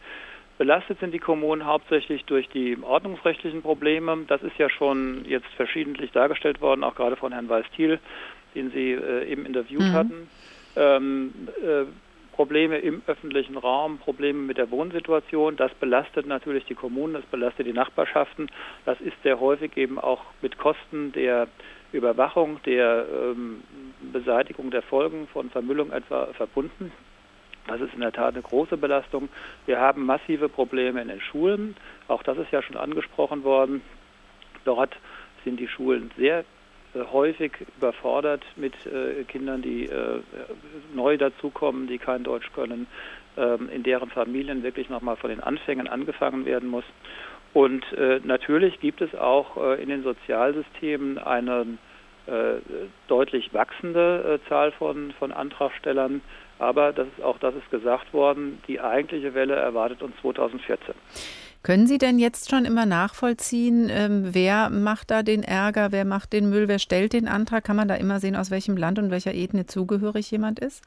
[0.56, 4.18] Belastet sind die Kommunen hauptsächlich durch die ordnungsrechtlichen Probleme.
[4.28, 7.98] Das ist ja schon jetzt verschiedentlich dargestellt worden, auch gerade von Herrn Weiß-Thiel,
[8.54, 9.92] den Sie äh, eben interviewt mhm.
[9.92, 10.30] hatten.
[10.76, 11.84] Ähm, äh,
[12.32, 15.56] Probleme im öffentlichen Raum, Probleme mit der Wohnsituation.
[15.56, 18.48] Das belastet natürlich die Kommunen, das belastet die Nachbarschaften.
[18.84, 21.48] Das ist sehr häufig eben auch mit Kosten der
[21.92, 23.62] Überwachung der ähm,
[24.12, 26.92] Beseitigung der Folgen von Vermüllung etwa verbunden.
[27.66, 29.28] Das ist in der Tat eine große Belastung.
[29.66, 31.76] Wir haben massive Probleme in den Schulen.
[32.08, 33.82] Auch das ist ja schon angesprochen worden.
[34.64, 34.96] Dort
[35.44, 36.44] sind die Schulen sehr
[36.94, 40.20] äh, häufig überfordert mit äh, Kindern, die äh,
[40.94, 42.86] neu dazukommen, die kein Deutsch können,
[43.36, 46.84] ähm, in deren Familien wirklich nochmal von den Anfängen angefangen werden muss.
[47.54, 51.66] Und äh, natürlich gibt es auch äh, in den Sozialsystemen eine
[52.26, 52.60] äh,
[53.08, 56.20] deutlich wachsende äh, Zahl von, von Antragstellern.
[56.58, 60.94] Aber das ist, auch das ist gesagt worden, die eigentliche Welle erwartet uns 2014.
[61.62, 66.32] Können Sie denn jetzt schon immer nachvollziehen, ähm, wer macht da den Ärger, wer macht
[66.32, 67.64] den Müll, wer stellt den Antrag?
[67.64, 70.82] Kann man da immer sehen, aus welchem Land und welcher Ethnie zugehörig jemand ist?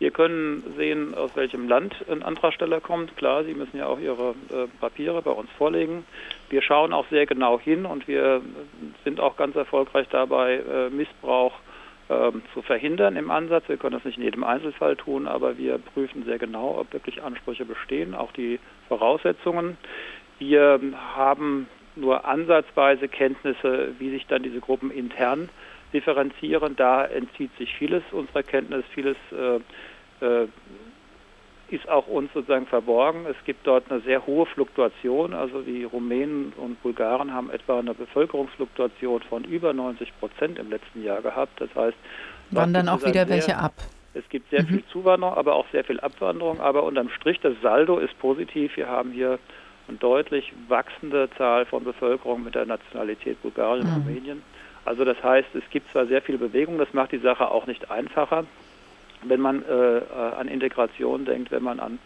[0.00, 3.14] Wir können sehen, aus welchem Land ein Antragsteller kommt.
[3.18, 6.06] Klar, Sie müssen ja auch Ihre äh, Papiere bei uns vorlegen.
[6.48, 8.40] Wir schauen auch sehr genau hin und wir
[9.04, 11.52] sind auch ganz erfolgreich dabei, äh, Missbrauch
[12.08, 13.68] äh, zu verhindern im Ansatz.
[13.68, 17.22] Wir können das nicht in jedem Einzelfall tun, aber wir prüfen sehr genau, ob wirklich
[17.22, 18.58] Ansprüche bestehen, auch die
[18.88, 19.76] Voraussetzungen.
[20.38, 20.80] Wir
[21.14, 25.50] haben nur ansatzweise Kenntnisse, wie sich dann diese Gruppen intern
[25.92, 26.76] differenzieren.
[26.76, 29.56] Da entzieht sich vieles unserer Kenntnis, vieles äh,
[30.24, 30.48] äh,
[31.70, 33.26] ist auch uns sozusagen verborgen.
[33.30, 35.34] Es gibt dort eine sehr hohe Fluktuation.
[35.34, 41.04] Also die Rumänen und Bulgaren haben etwa eine Bevölkerungsfluktuation von über 90 Prozent im letzten
[41.04, 41.60] Jahr gehabt.
[41.60, 41.96] Das heißt,
[42.50, 43.74] wandern auch wieder sehr, welche ab.
[44.14, 44.68] Es gibt sehr mhm.
[44.68, 46.60] viel Zuwanderung, aber auch sehr viel Abwanderung.
[46.60, 48.76] Aber unterm Strich, das Saldo ist positiv.
[48.76, 49.38] Wir haben hier
[49.86, 54.02] eine deutlich wachsende Zahl von Bevölkerung mit der Nationalität Bulgarien und mhm.
[54.02, 54.42] Rumänien.
[54.84, 57.90] Also das heißt, es gibt zwar sehr viel Bewegung, das macht die Sache auch nicht
[57.90, 58.44] einfacher
[59.22, 60.02] wenn man äh, äh,
[60.38, 61.98] an Integration denkt, wenn man an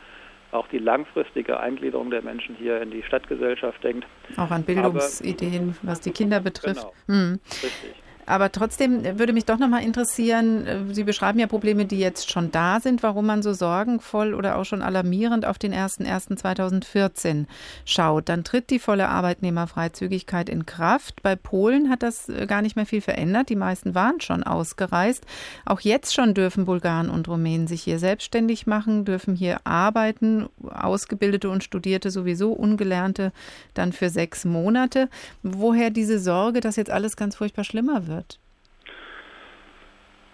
[0.52, 4.06] auch die langfristige Eingliederung der Menschen hier in die Stadtgesellschaft denkt.
[4.37, 6.87] Auch an Bildungsideen, Aber, was die Kinder betrifft.
[7.06, 7.40] Genau, hm.
[7.50, 8.03] Richtig.
[8.26, 12.30] Aber trotzdem würde mich doch noch mal interessieren, äh, Sie beschreiben ja Probleme, die jetzt
[12.30, 17.46] schon da sind, warum man so sorgenvoll oder auch schon alarmierend auf den 01.01.2014
[17.84, 18.28] schaut.
[18.28, 21.22] Dann tritt die volle Arbeitnehmerfreizügigkeit in Kraft.
[21.22, 23.48] Bei Polen hat das äh, gar nicht mehr viel verändert.
[23.48, 25.24] Die meisten waren schon ausgereist.
[25.64, 31.48] Auch jetzt schon dürfen Bulgaren und Rumänen sich hier selbstständig machen, dürfen hier arbeiten, Ausgebildete
[31.50, 33.32] und Studierte sowieso, Ungelernte
[33.74, 35.08] dann für sechs Monate.
[35.42, 38.13] Woher diese Sorge, dass jetzt alles ganz furchtbar schlimmer wird?
[38.16, 38.38] Wird?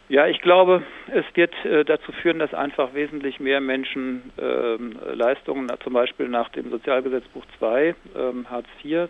[0.09, 5.71] Ja, ich glaube, es wird äh, dazu führen, dass einfach wesentlich mehr Menschen ähm, Leistungen,
[5.85, 9.09] zum Beispiel nach dem Sozialgesetzbuch 2, ähm, Hartz IV,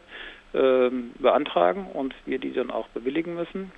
[0.52, 3.72] ähm, beantragen und wir die dann auch bewilligen müssen.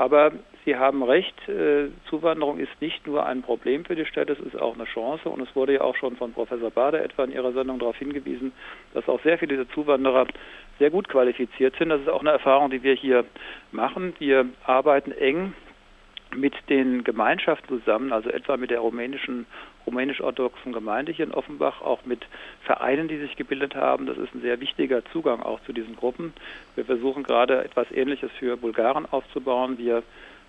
[0.00, 0.32] Aber
[0.64, 4.58] Sie haben recht, äh, Zuwanderung ist nicht nur ein Problem für die Städte, es ist
[4.58, 5.28] auch eine Chance.
[5.28, 8.52] Und es wurde ja auch schon von Professor Bader etwa in Ihrer Sendung darauf hingewiesen,
[8.94, 10.26] dass auch sehr viele dieser Zuwanderer
[10.78, 11.90] sehr gut qualifiziert sind.
[11.90, 13.26] Das ist auch eine Erfahrung, die wir hier
[13.72, 14.14] machen.
[14.18, 15.52] Wir arbeiten eng
[16.34, 19.44] mit den Gemeinschaften zusammen, also etwa mit der rumänischen
[19.86, 22.26] rumänisch-orthodoxen Gemeinde hier in Offenbach, auch mit
[22.62, 24.06] Vereinen, die sich gebildet haben.
[24.06, 26.32] Das ist ein sehr wichtiger Zugang auch zu diesen Gruppen.
[26.74, 29.78] Wir versuchen gerade etwas Ähnliches für Bulgaren aufzubauen.
[29.78, 30.02] Wir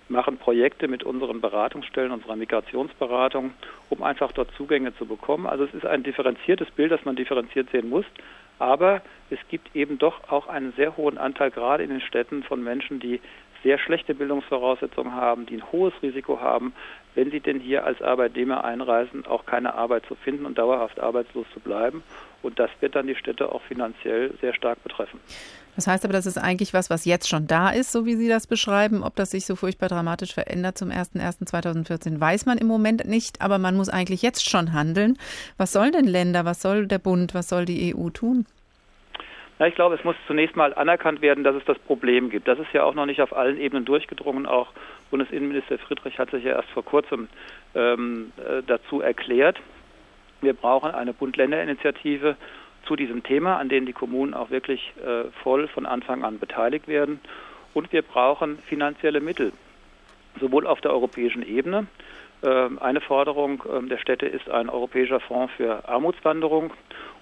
[0.08, 3.52] machen Projekte mit unseren Beratungsstellen, unserer Migrationsberatung,
[3.88, 5.46] um einfach dort Zugänge zu bekommen.
[5.46, 8.04] Also es ist ein differenziertes Bild, das man differenziert sehen muss.
[8.58, 12.62] Aber es gibt eben doch auch einen sehr hohen Anteil gerade in den Städten von
[12.62, 13.20] Menschen, die
[13.62, 16.72] sehr schlechte Bildungsvoraussetzungen haben, die ein hohes Risiko haben,
[17.14, 21.46] wenn sie denn hier als Arbeitnehmer einreisen, auch keine Arbeit zu finden und dauerhaft arbeitslos
[21.52, 22.02] zu bleiben.
[22.42, 25.20] Und das wird dann die Städte auch finanziell sehr stark betreffen.
[25.76, 28.28] Das heißt aber, das ist eigentlich was, was jetzt schon da ist, so wie Sie
[28.28, 29.02] das beschreiben.
[29.02, 33.40] Ob das sich so furchtbar dramatisch verändert zum 01.01.2014, weiß man im Moment nicht.
[33.40, 35.18] Aber man muss eigentlich jetzt schon handeln.
[35.56, 38.46] Was sollen denn Länder, was soll der Bund, was soll die EU tun?
[39.62, 42.48] Na, ich glaube, es muss zunächst mal anerkannt werden, dass es das Problem gibt.
[42.48, 44.44] Das ist ja auch noch nicht auf allen Ebenen durchgedrungen.
[44.44, 44.72] Auch
[45.12, 47.28] Bundesinnenminister Friedrich hat sich ja erst vor kurzem
[47.76, 49.60] ähm, äh, dazu erklärt.
[50.40, 52.34] Wir brauchen eine Bund-Länder-Initiative
[52.86, 56.88] zu diesem Thema, an denen die Kommunen auch wirklich äh, voll von Anfang an beteiligt
[56.88, 57.20] werden.
[57.72, 59.52] Und wir brauchen finanzielle Mittel,
[60.40, 61.86] sowohl auf der europäischen Ebene.
[62.42, 66.72] Äh, eine Forderung äh, der Städte ist ein europäischer Fonds für Armutswanderung.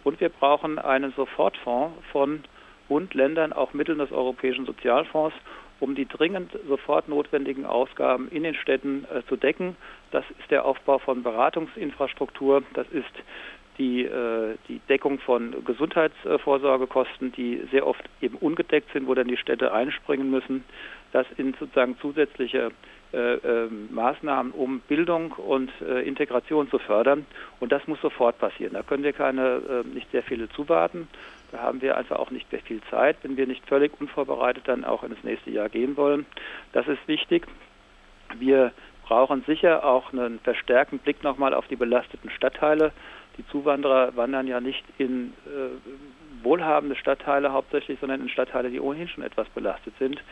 [0.05, 2.45] Und wir brauchen einen Sofortfonds von
[2.89, 5.35] Bund, Ländern, auch Mitteln des Europäischen Sozialfonds,
[5.79, 9.77] um die dringend sofort notwendigen Ausgaben in den Städten äh, zu decken.
[10.11, 13.13] Das ist der Aufbau von Beratungsinfrastruktur, das ist
[13.79, 19.39] die, äh, die Deckung von Gesundheitsvorsorgekosten, die sehr oft eben ungedeckt sind, wo dann die
[19.39, 20.65] Städte einspringen müssen.
[21.13, 22.73] Das sind sozusagen zusätzliche
[23.90, 27.27] Maßnahmen, um Bildung und äh, Integration zu fördern.
[27.59, 28.75] Und das muss sofort passieren.
[28.75, 31.09] Da können wir keine, äh, nicht sehr viele zuwarten.
[31.53, 34.85] Da haben wir einfach auch nicht sehr viel Zeit, wenn wir nicht völlig unvorbereitet dann
[34.85, 36.27] auch in das nächste Jahr gehen wollen.
[36.73, 37.46] Das ist wichtig.
[38.38, 38.73] Wir
[39.05, 42.92] brauchen sicher auch einen verstärkten Blick nochmal auf die belasteten Stadtteile.
[43.38, 49.09] Die Zuwanderer wandern ja nicht in äh, wohlhabende Stadtteile hauptsächlich, sondern in Stadtteile, die ohnehin
[49.09, 50.23] schon etwas belastet sind.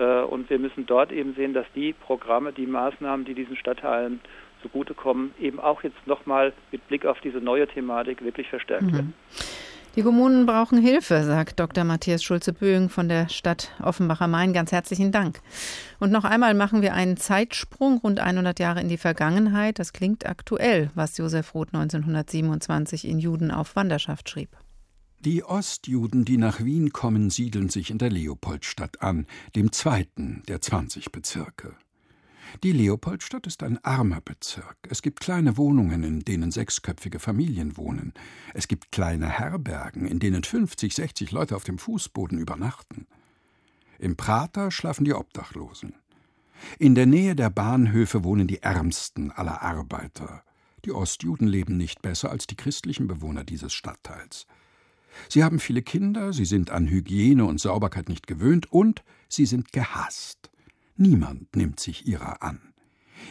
[0.00, 4.20] Äh, und wir müssen dort eben sehen, dass die Programme, die Maßnahmen, die diesen Stadtteilen
[4.62, 8.92] zugutekommen, eben auch jetzt nochmal mit Blick auf diese neue Thematik wirklich verstärkt mhm.
[8.92, 9.14] werden.
[9.96, 11.82] Die Kommunen brauchen Hilfe, sagt Dr.
[11.82, 14.52] Matthias Schulze-Böing von der Stadt Offenbach am Main.
[14.52, 15.40] Ganz herzlichen Dank.
[15.98, 19.80] Und noch einmal machen wir einen Zeitsprung rund 100 Jahre in die Vergangenheit.
[19.80, 24.50] Das klingt aktuell, was Josef Roth 1927 in Juden auf Wanderschaft schrieb.
[25.22, 30.62] Die Ostjuden, die nach Wien kommen, siedeln sich in der Leopoldstadt an, dem zweiten der
[30.62, 31.76] 20 Bezirke.
[32.62, 34.78] Die Leopoldstadt ist ein armer Bezirk.
[34.88, 38.14] Es gibt kleine Wohnungen, in denen sechsköpfige Familien wohnen.
[38.54, 43.06] Es gibt kleine Herbergen, in denen 50, 60 Leute auf dem Fußboden übernachten.
[43.98, 45.96] Im Prater schlafen die Obdachlosen.
[46.78, 50.44] In der Nähe der Bahnhöfe wohnen die ärmsten aller Arbeiter.
[50.86, 54.46] Die Ostjuden leben nicht besser als die christlichen Bewohner dieses Stadtteils.
[55.28, 59.72] Sie haben viele Kinder, sie sind an Hygiene und Sauberkeit nicht gewöhnt und sie sind
[59.72, 60.50] gehasst.
[60.96, 62.60] Niemand nimmt sich ihrer an.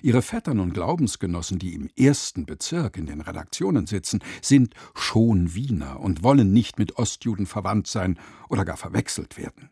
[0.01, 5.99] Ihre Vettern und Glaubensgenossen, die im ersten Bezirk in den Redaktionen sitzen, sind schon Wiener
[5.99, 9.69] und wollen nicht mit Ostjuden verwandt sein oder gar verwechselt werden.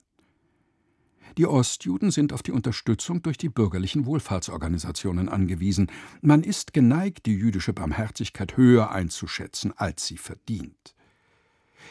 [1.38, 5.92] Die Ostjuden sind auf die Unterstützung durch die bürgerlichen Wohlfahrtsorganisationen angewiesen.
[6.22, 10.96] Man ist geneigt, die jüdische Barmherzigkeit höher einzuschätzen, als sie verdient.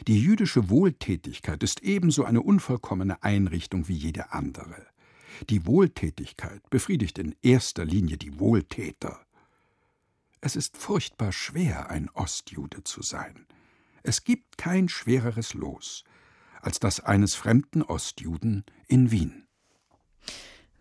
[0.07, 4.87] Die jüdische Wohltätigkeit ist ebenso eine unvollkommene Einrichtung wie jede andere.
[5.51, 9.21] Die Wohltätigkeit befriedigt in erster Linie die Wohltäter.
[10.41, 13.47] Es ist furchtbar schwer, ein Ostjude zu sein.
[14.03, 16.05] Es gibt kein schwereres Los
[16.61, 19.47] als das eines fremden Ostjuden in Wien.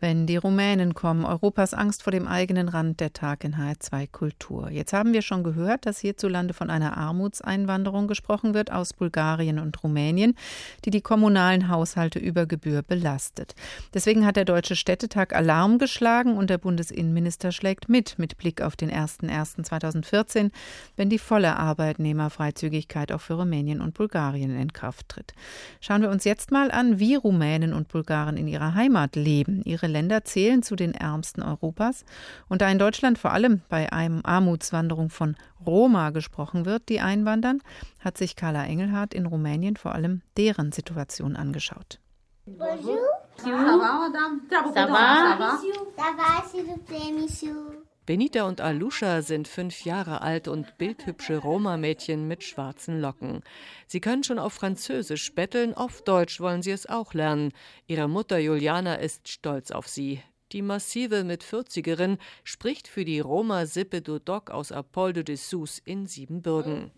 [0.02, 4.70] Wenn die Rumänen kommen, Europas Angst vor dem eigenen Rand, der Tag in HR2 Kultur.
[4.70, 9.82] Jetzt haben wir schon gehört, dass hierzulande von einer Armutseinwanderung gesprochen wird aus Bulgarien und
[9.84, 10.36] Rumänien,
[10.84, 13.56] die die kommunalen Haushalte über Gebühr belastet.
[13.94, 18.76] Deswegen hat der Deutsche Städtetag Alarm geschlagen und der Bundesinnenminister schlägt mit, mit Blick auf
[18.76, 20.52] den 01.01.2014,
[20.98, 25.34] wenn die volle Arbeitnehmerfreizügigkeit auch für Rumänien und Bulgarien in Kraft tritt.
[25.80, 29.95] Schauen wir uns jetzt mal an, wie Rumänen und Bulgaren in ihrer Heimat leben, ihre
[29.96, 32.04] Länder zählen zu den ärmsten Europas.
[32.50, 37.62] Und da in Deutschland vor allem bei einem Armutswanderung von Roma gesprochen wird, die einwandern,
[38.00, 42.00] hat sich Carla Engelhardt in Rumänien vor allem deren Situation angeschaut.
[42.46, 43.00] Bonjour.
[48.06, 53.42] Benita und Alusha sind fünf Jahre alt und bildhübsche Roma-Mädchen mit schwarzen Locken.
[53.88, 57.52] Sie können schon auf Französisch betteln, auf Deutsch wollen sie es auch lernen.
[57.88, 60.22] Ihre Mutter Juliana ist stolz auf sie.
[60.52, 66.92] Die massive mit 40erin spricht für die Roma-Sippe Dudok aus Apoldo de Sus in Siebenbürgen.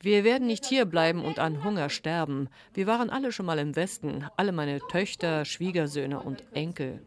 [0.00, 2.48] Wir werden nicht hier bleiben und an Hunger sterben.
[2.72, 7.02] Wir waren alle schon mal im Westen, alle meine Töchter, Schwiegersöhne und Enkel.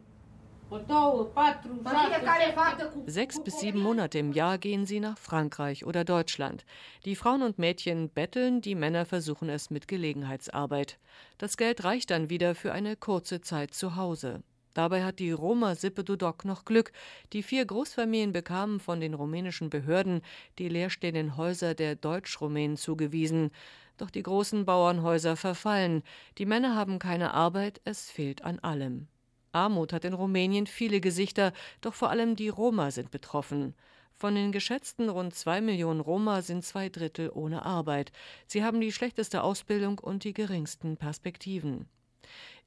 [3.06, 6.64] Sechs bis sieben Monate im Jahr gehen sie nach Frankreich oder Deutschland.
[7.04, 11.00] Die Frauen und Mädchen betteln, die Männer versuchen es mit Gelegenheitsarbeit.
[11.38, 14.44] Das Geld reicht dann wieder für eine kurze Zeit zu Hause.
[14.74, 16.92] Dabei hat die Roma-Sippe Dudok noch Glück.
[17.32, 20.22] Die vier Großfamilien bekamen von den rumänischen Behörden
[20.60, 23.50] die leerstehenden Häuser der Deutsch-Rumänen zugewiesen.
[23.96, 26.04] Doch die großen Bauernhäuser verfallen.
[26.38, 29.08] Die Männer haben keine Arbeit, es fehlt an allem.
[29.52, 33.74] Armut hat in Rumänien viele Gesichter, doch vor allem die Roma sind betroffen.
[34.14, 38.12] Von den geschätzten rund zwei Millionen Roma sind zwei Drittel ohne Arbeit.
[38.46, 41.88] Sie haben die schlechteste Ausbildung und die geringsten Perspektiven.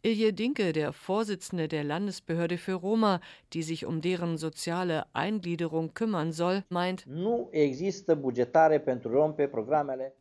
[0.06, 3.22] Ilje Dinke, der Vorsitzende der Landesbehörde für Roma,
[3.54, 7.08] die sich um deren soziale Eingliederung kümmern soll, meint,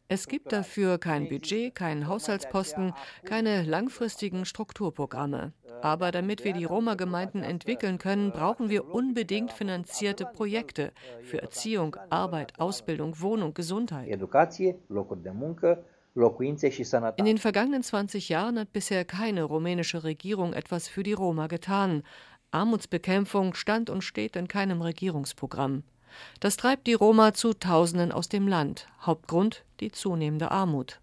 [0.09, 2.93] es gibt dafür kein Budget, keinen Haushaltsposten,
[3.25, 5.53] keine langfristigen Strukturprogramme.
[5.81, 10.93] Aber damit wir die Roma-Gemeinden entwickeln können, brauchen wir unbedingt finanzierte Projekte
[11.23, 14.07] für Erziehung, Arbeit, Ausbildung, Wohnung, Gesundheit.
[16.15, 22.03] In den vergangenen 20 Jahren hat bisher keine rumänische Regierung etwas für die Roma getan.
[22.51, 25.85] Armutsbekämpfung stand und steht in keinem Regierungsprogramm.
[26.41, 28.89] Das treibt die Roma zu Tausenden aus dem Land.
[29.01, 31.01] Hauptgrund die zunehmende Armut.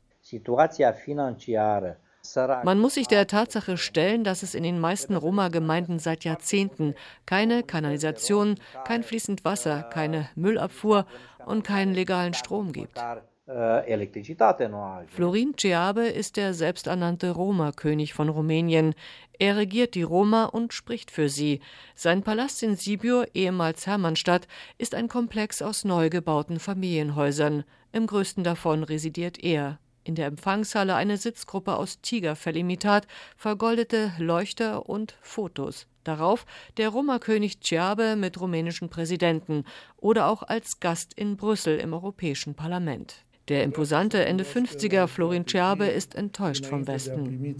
[2.63, 6.93] Man muss sich der Tatsache stellen, dass es in den meisten Roma-Gemeinden seit Jahrzehnten
[7.25, 11.05] keine Kanalisation, kein fließend Wasser, keine Müllabfuhr
[11.45, 12.99] und keinen legalen Strom gibt.
[13.49, 18.93] Äh, Florin Ceabe ist der selbsternannte Roma-König von Rumänien.
[19.39, 21.59] Er regiert die Roma und spricht für sie.
[21.95, 27.63] Sein Palast in Sibiu, ehemals Hermannstadt, ist ein Komplex aus neu gebauten Familienhäusern.
[27.91, 29.79] Im größten davon residiert er.
[30.03, 35.87] In der Empfangshalle eine Sitzgruppe aus Tigerfellimitat, vergoldete Leuchter und Fotos.
[36.03, 36.45] Darauf
[36.77, 39.65] der Roma-König Ciabe mit rumänischen Präsidenten
[39.97, 43.25] oder auch als Gast in Brüssel im Europäischen Parlament.
[43.49, 47.55] Der imposante Ende 50er Florin Ciabe ist enttäuscht vom Westen.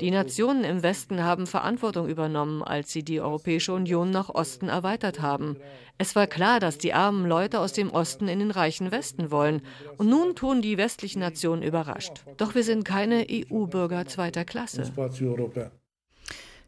[0.00, 5.22] Die Nationen im Westen haben Verantwortung übernommen, als sie die Europäische Union nach Osten erweitert
[5.22, 5.56] haben.
[5.96, 9.62] Es war klar, dass die armen Leute aus dem Osten in den reichen Westen wollen.
[9.96, 12.24] Und nun tun die westlichen Nationen überrascht.
[12.36, 14.82] Doch wir sind keine EU-Bürger zweiter Klasse.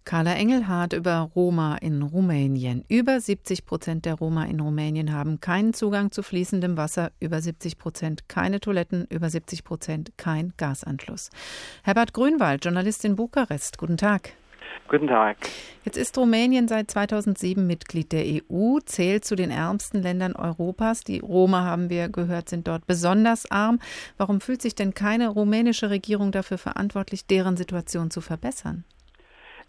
[0.05, 2.85] Carla Engelhardt über Roma in Rumänien.
[2.89, 7.79] Über 70 Prozent der Roma in Rumänien haben keinen Zugang zu fließendem Wasser, über 70
[7.79, 11.31] Prozent keine Toiletten, über 70 Prozent kein Gasanschluss.
[11.83, 14.33] Herbert Grünwald, Journalist in Bukarest, guten Tag.
[14.89, 15.37] Guten Tag.
[15.85, 21.05] Jetzt ist Rumänien seit 2007 Mitglied der EU, zählt zu den ärmsten Ländern Europas.
[21.05, 23.79] Die Roma, haben wir gehört, sind dort besonders arm.
[24.17, 28.85] Warum fühlt sich denn keine rumänische Regierung dafür verantwortlich, deren Situation zu verbessern?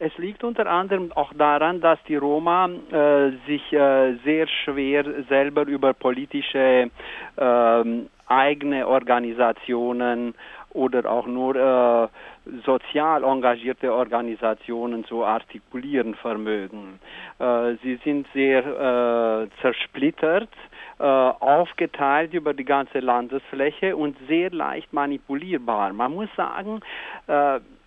[0.04, 5.68] Es liegt unter anderem auch daran, dass die Roma äh, sich äh, sehr schwer selber
[5.68, 6.90] über politische
[7.36, 7.84] äh,
[8.26, 10.34] eigene Organisationen
[10.72, 12.08] oder auch nur äh,
[12.66, 17.00] sozial engagierte Organisationen zu artikulieren vermögen.
[17.38, 20.50] Äh, sie sind sehr äh, zersplittert
[21.04, 25.94] aufgeteilt über die ganze Landesfläche und sehr leicht manipulierbar.
[25.94, 26.80] Man muss sagen,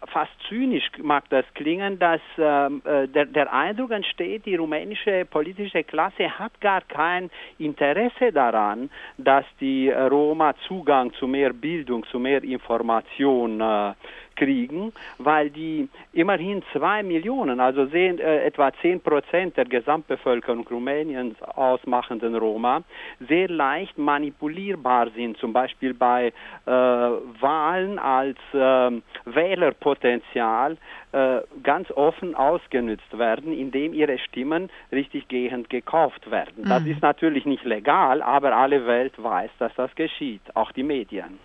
[0.09, 5.85] fast zynisch mag das klingen, dass ähm, äh, der, der, Eindruck entsteht, die rumänische politische
[5.85, 12.43] Klasse hat gar kein Interesse daran, dass die Roma Zugang zu mehr Bildung, zu mehr
[12.43, 13.93] Information äh,
[14.37, 21.41] kriegen, weil die immerhin zwei Millionen, also sehen, äh, etwa zehn Prozent der Gesamtbevölkerung Rumäniens
[21.43, 22.83] ausmachenden Roma,
[23.29, 26.33] sehr leicht manipulierbar sind, zum Beispiel bei
[26.67, 28.91] äh, Wahlen als äh,
[29.25, 30.77] Wählerpotenzial
[31.13, 36.65] äh, ganz offen ausgenutzt werden, indem ihre Stimmen richtiggehend gekauft werden.
[36.65, 36.91] Das mhm.
[36.91, 41.39] ist natürlich nicht legal, aber alle Welt weiß, dass das geschieht, auch die Medien.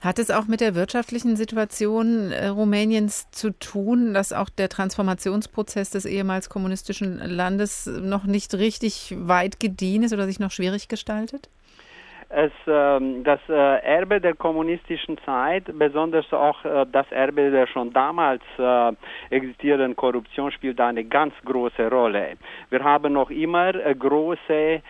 [0.00, 5.90] Hat es auch mit der wirtschaftlichen Situation äh, Rumäniens zu tun, dass auch der Transformationsprozess
[5.90, 11.50] des ehemals kommunistischen Landes noch nicht richtig weit gediehen ist oder sich noch schwierig gestaltet?
[12.32, 17.92] Es, ähm, das äh, Erbe der kommunistischen Zeit, besonders auch äh, das Erbe der schon
[17.92, 18.42] damals
[19.28, 22.38] existierenden Korruption, spielt eine ganz große Rolle.
[22.70, 24.80] Wir haben noch immer große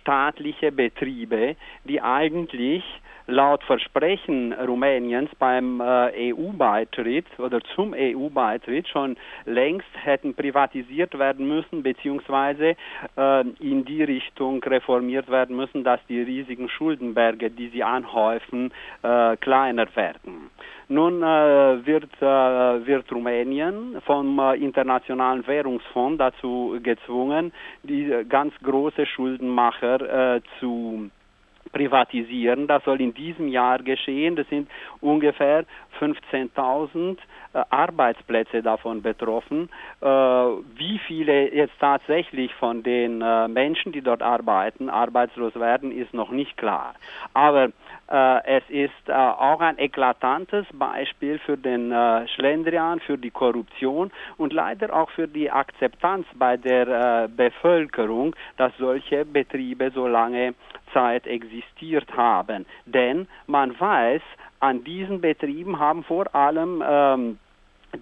[0.00, 2.84] staatliche Betriebe, die eigentlich
[3.30, 9.16] laut Versprechen Rumäniens beim äh, EU-Beitritt oder zum EU-Beitritt schon
[9.46, 12.76] längst hätten privatisiert werden müssen, beziehungsweise
[13.16, 18.72] äh, in die Richtung reformiert werden müssen, dass die riesigen Schuldenberge, die sie anhäufen,
[19.02, 20.50] äh, kleiner werden.
[20.90, 27.52] Nun äh, wird, äh, wird Rumänien vom äh, Internationalen Währungsfonds dazu gezwungen,
[27.84, 31.10] die ganz große Schuldenmacher zu
[31.72, 32.66] privatisieren.
[32.66, 34.36] Das soll in diesem Jahr geschehen.
[34.36, 34.68] Das sind
[35.00, 35.64] ungefähr
[35.98, 37.16] 15.000
[37.52, 39.68] äh, Arbeitsplätze davon betroffen.
[40.00, 46.14] Äh, wie viele jetzt tatsächlich von den äh, Menschen, die dort arbeiten, arbeitslos werden, ist
[46.14, 46.94] noch nicht klar.
[47.34, 47.70] Aber
[48.14, 54.52] es ist äh, auch ein eklatantes Beispiel für den äh, Schlendrian, für die Korruption und
[54.52, 60.54] leider auch für die Akzeptanz bei der Bevölkerung, dass solche Betriebe so lange
[60.92, 62.66] Zeit existiert haben.
[62.86, 64.22] Denn man weiß,
[64.60, 67.38] an diesen Betrieben haben vor allem ähm,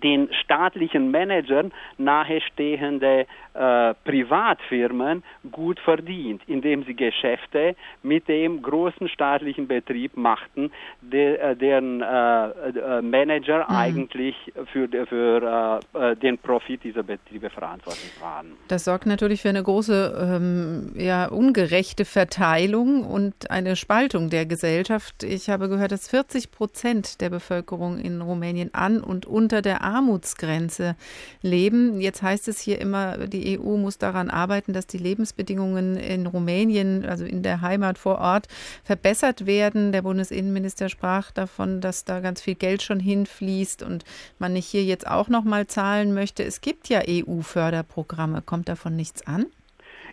[0.03, 9.67] den staatlichen Managern nahestehende äh, Privatfirmen gut verdient, indem sie Geschäfte mit dem großen staatlichen
[9.67, 10.71] Betrieb machten,
[11.01, 13.75] de, äh, deren äh, äh Manager mhm.
[13.75, 14.37] eigentlich
[14.73, 18.53] für, für äh, äh, den Profit dieser Betriebe verantwortlich waren.
[18.69, 25.23] Das sorgt natürlich für eine große, ähm, ja, ungerechte Verteilung und eine Spaltung der Gesellschaft.
[25.23, 30.97] Ich habe gehört, dass 40 Prozent der Bevölkerung in Rumänien an und unter der Armutsgrenze
[31.43, 32.01] leben.
[32.01, 37.05] Jetzt heißt es hier immer, die EU muss daran arbeiten, dass die Lebensbedingungen in Rumänien,
[37.05, 38.49] also in der Heimat vor Ort,
[38.85, 39.93] verbessert werden.
[39.93, 44.05] Der Bundesinnenminister sprach davon, dass da ganz viel Geld schon hinfließt und
[44.39, 46.45] man nicht hier jetzt auch noch mal zahlen möchte.
[46.45, 48.43] Es gibt ja EU-Förderprogramme.
[48.43, 49.47] Kommt davon nichts an?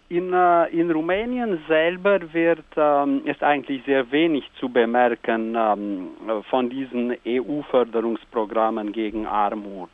[0.07, 6.09] In, äh, in Rumänien selber wird ähm, ist eigentlich sehr wenig zu bemerken ähm,
[6.49, 9.89] von diesen EU-Förderungsprogrammen gegen Armut.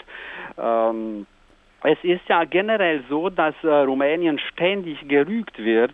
[0.58, 1.26] Ähm,
[1.84, 5.94] es ist ja generell so, dass äh, Rumänien ständig gerügt wird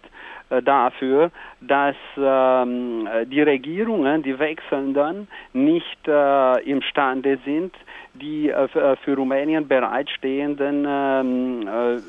[0.49, 1.29] äh, dafür,
[1.61, 7.75] dass ähm, die Regierungen, die wechselnden, nicht äh, imstande sind,
[8.15, 12.01] die äh, für Rumänien bereitstehenden ähm, äh,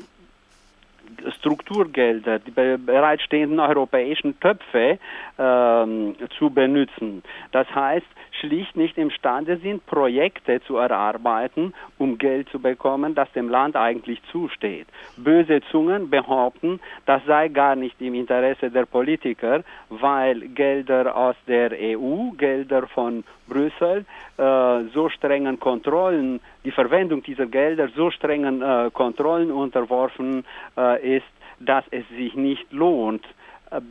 [1.39, 4.99] Strukturgelder, die bereitstehenden europäischen Töpfe
[5.37, 7.23] ähm, zu benutzen.
[7.51, 8.05] Das heißt,
[8.39, 14.21] schlicht nicht imstande sind, Projekte zu erarbeiten, um Geld zu bekommen, das dem Land eigentlich
[14.31, 14.87] zusteht.
[15.17, 21.71] Böse Zungen behaupten, das sei gar nicht im Interesse der Politiker, weil Gelder aus der
[21.71, 24.05] EU, Gelder von Brüssel
[24.37, 30.45] äh, so strengen Kontrollen, die Verwendung dieser Gelder so strengen äh, Kontrollen unterworfen
[30.77, 31.25] äh, ist,
[31.59, 33.25] dass es sich nicht lohnt,
[33.71, 33.81] äh,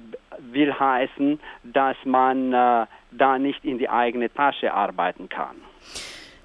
[0.52, 5.56] will heißen, dass man äh, da nicht in die eigene Tasche arbeiten kann.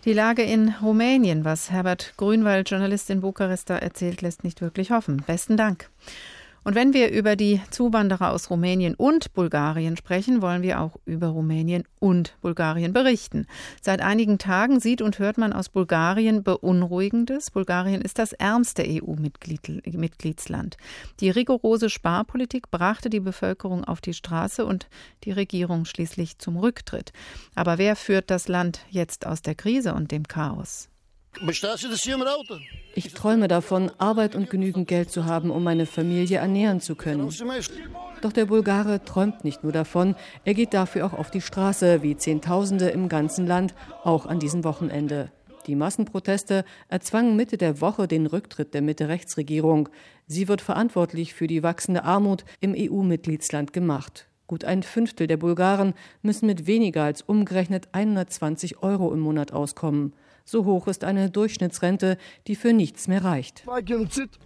[0.06, 4.92] Die Lage in Rumänien, was Herbert Grünwald, Journalist in Bukarest, da erzählt, lässt nicht wirklich
[4.92, 5.24] hoffen.
[5.26, 5.90] Besten Dank.
[6.64, 11.28] Und wenn wir über die Zuwanderer aus Rumänien und Bulgarien sprechen, wollen wir auch über
[11.28, 13.48] Rumänien und Bulgarien berichten.
[13.82, 17.52] Seit einigen Tagen sieht und hört man aus Bulgarien Beunruhigendes.
[17.52, 20.78] Bulgarien ist das ärmste EU-Mitgliedsland.
[21.20, 24.88] Die rigorose Sparpolitik brachte die Bevölkerung auf die Straße und
[25.26, 27.12] die Regierung schließlich zum Rücktritt.
[27.56, 30.90] Aber wer führt das Land jetzt aus der Krise und dem Chaos?
[32.96, 37.30] Ich träume davon, Arbeit und genügend Geld zu haben, um meine Familie ernähren zu können.
[38.22, 40.16] Doch der Bulgare träumt nicht nur davon,
[40.46, 43.74] er geht dafür auch auf die Straße, wie Zehntausende im ganzen Land,
[44.04, 45.32] auch an diesem Wochenende.
[45.68, 49.90] Die Massenproteste erzwangen Mitte der Woche den Rücktritt der Mitte-Rechts-Regierung.
[50.28, 54.28] Sie wird verantwortlich für die wachsende Armut im EU-Mitgliedsland gemacht.
[54.48, 60.14] Gut ein Fünftel der Bulgaren müssen mit weniger als umgerechnet 120 Euro im Monat auskommen.
[60.46, 62.18] So hoch ist eine Durchschnittsrente,
[62.48, 63.64] die für nichts mehr reicht.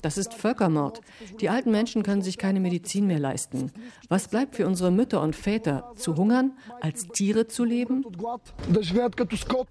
[0.01, 1.01] Das ist Völkermord.
[1.41, 3.71] Die alten Menschen können sich keine Medizin mehr leisten.
[4.07, 5.91] Was bleibt für unsere Mütter und Väter?
[5.95, 6.53] Zu hungern?
[6.81, 8.05] Als Tiere zu leben?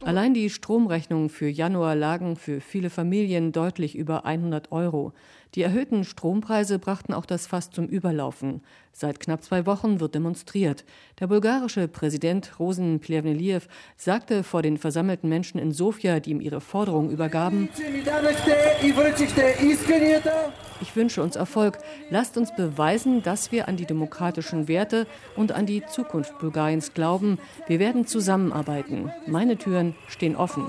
[0.04, 5.12] Allein die Stromrechnungen für Januar lagen für viele Familien deutlich über 100 Euro.
[5.56, 8.60] Die erhöhten Strompreise brachten auch das Fass zum Überlaufen.
[8.92, 10.84] Seit knapp zwei Wochen wird demonstriert.
[11.18, 16.60] Der bulgarische Präsident Rosen Plevneliev sagte vor den versammelten Menschen in Sofia, die ihm ihre
[16.60, 17.70] Forderungen übergaben,
[20.82, 21.78] ich wünsche uns Erfolg.
[22.10, 27.38] Lasst uns beweisen, dass wir an die demokratischen Werte und an die Zukunft Bulgariens glauben.
[27.66, 29.10] Wir werden zusammenarbeiten.
[29.26, 30.66] Meine Türen stehen offen.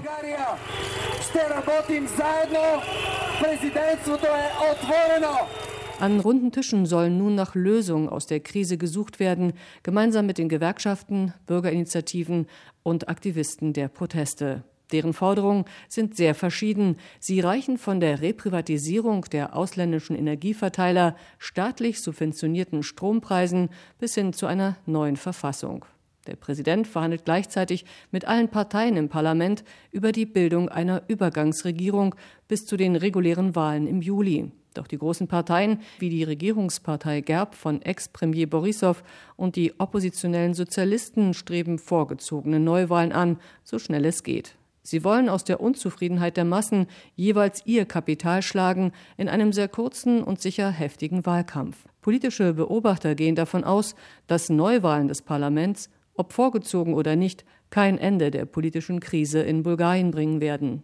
[5.99, 10.47] An runden Tischen sollen nun nach Lösungen aus der Krise gesucht werden, gemeinsam mit den
[10.47, 12.47] Gewerkschaften, Bürgerinitiativen
[12.84, 14.63] und Aktivisten der Proteste.
[14.91, 16.97] Deren Forderungen sind sehr verschieden.
[17.19, 23.69] Sie reichen von der Reprivatisierung der ausländischen Energieverteiler, staatlich subventionierten Strompreisen
[23.99, 25.84] bis hin zu einer neuen Verfassung.
[26.28, 32.15] Der Präsident verhandelt gleichzeitig mit allen Parteien im Parlament über die Bildung einer Übergangsregierung
[32.47, 34.51] bis zu den regulären Wahlen im Juli.
[34.78, 39.03] Doch die großen Parteien wie die Regierungspartei Gerb von Ex-Premier Borissow
[39.36, 44.55] und die oppositionellen Sozialisten streben vorgezogene Neuwahlen an, so schnell es geht.
[44.84, 50.23] Sie wollen aus der Unzufriedenheit der Massen jeweils ihr Kapital schlagen in einem sehr kurzen
[50.23, 51.84] und sicher heftigen Wahlkampf.
[52.01, 53.95] Politische Beobachter gehen davon aus,
[54.28, 60.11] dass Neuwahlen des Parlaments ob vorgezogen oder nicht, kein Ende der politischen Krise in Bulgarien
[60.11, 60.84] bringen werden.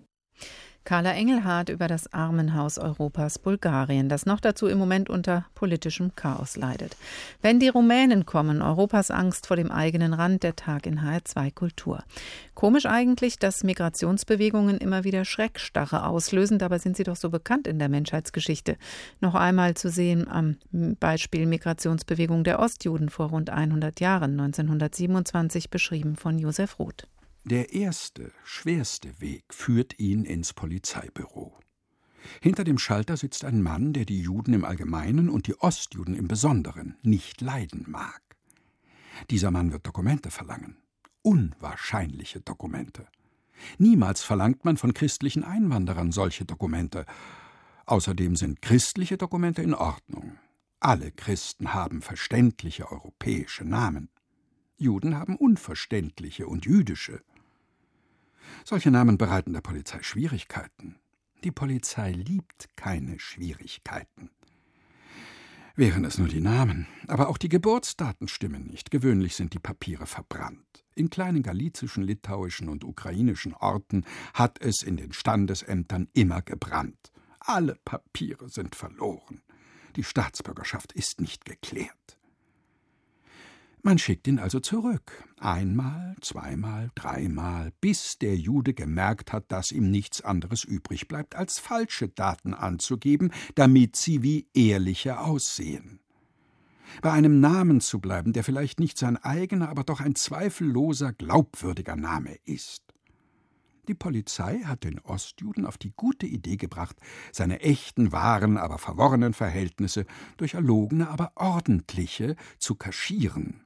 [0.85, 6.57] Carla Engelhardt über das Armenhaus Europas Bulgarien, das noch dazu im Moment unter politischem Chaos
[6.57, 6.97] leidet.
[7.41, 12.03] Wenn die Rumänen kommen, Europas Angst vor dem eigenen Rand, der Tag in HR2 Kultur.
[12.53, 17.79] Komisch eigentlich, dass Migrationsbewegungen immer wieder Schreckstarre auslösen, dabei sind sie doch so bekannt in
[17.79, 18.75] der Menschheitsgeschichte.
[19.21, 20.57] Noch einmal zu sehen am
[20.99, 27.07] Beispiel Migrationsbewegung der Ostjuden vor rund 100 Jahren, 1927 beschrieben von Josef Roth.
[27.45, 31.59] Der erste, schwerste Weg führt ihn ins Polizeibüro.
[32.41, 36.29] Hinter dem Schalter sitzt ein Mann, der die Juden im Allgemeinen und die Ostjuden im
[36.29, 38.21] Besonderen nicht leiden mag.
[39.29, 40.77] Dieser Mann wird Dokumente verlangen.
[41.21, 43.07] Unwahrscheinliche Dokumente.
[43.77, 47.05] Niemals verlangt man von christlichen Einwanderern solche Dokumente.
[47.85, 50.37] Außerdem sind christliche Dokumente in Ordnung.
[50.79, 54.09] Alle Christen haben verständliche europäische Namen.
[54.77, 57.21] Juden haben unverständliche und jüdische.
[58.65, 60.99] Solche Namen bereiten der Polizei Schwierigkeiten.
[61.43, 64.29] Die Polizei liebt keine Schwierigkeiten.
[65.75, 68.91] Wären es nur die Namen, aber auch die Geburtsdaten stimmen nicht.
[68.91, 70.85] Gewöhnlich sind die Papiere verbrannt.
[70.93, 77.11] In kleinen galizischen, litauischen und ukrainischen Orten hat es in den Standesämtern immer gebrannt.
[77.39, 79.41] Alle Papiere sind verloren.
[79.95, 82.19] Die Staatsbürgerschaft ist nicht geklärt.
[83.85, 85.11] Man schickt ihn also zurück.
[85.41, 91.59] Einmal, zweimal, dreimal, bis der Jude gemerkt hat, dass ihm nichts anderes übrig bleibt, als
[91.59, 95.99] falsche Daten anzugeben, damit sie wie ehrliche aussehen.
[97.01, 101.97] Bei einem Namen zu bleiben, der vielleicht nicht sein eigener, aber doch ein zweifelloser, glaubwürdiger
[101.97, 102.83] Name ist.
[103.89, 106.95] Die Polizei hat den Ostjuden auf die gute Idee gebracht,
[107.33, 110.05] seine echten, wahren, aber verworrenen Verhältnisse
[110.37, 113.62] durch erlogene, aber ordentliche zu kaschieren.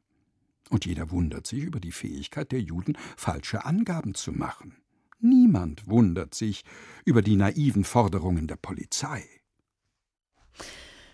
[0.69, 4.75] Und jeder wundert sich über die Fähigkeit der Juden, falsche Angaben zu machen.
[5.19, 6.63] Niemand wundert sich
[7.05, 9.23] über die naiven Forderungen der Polizei.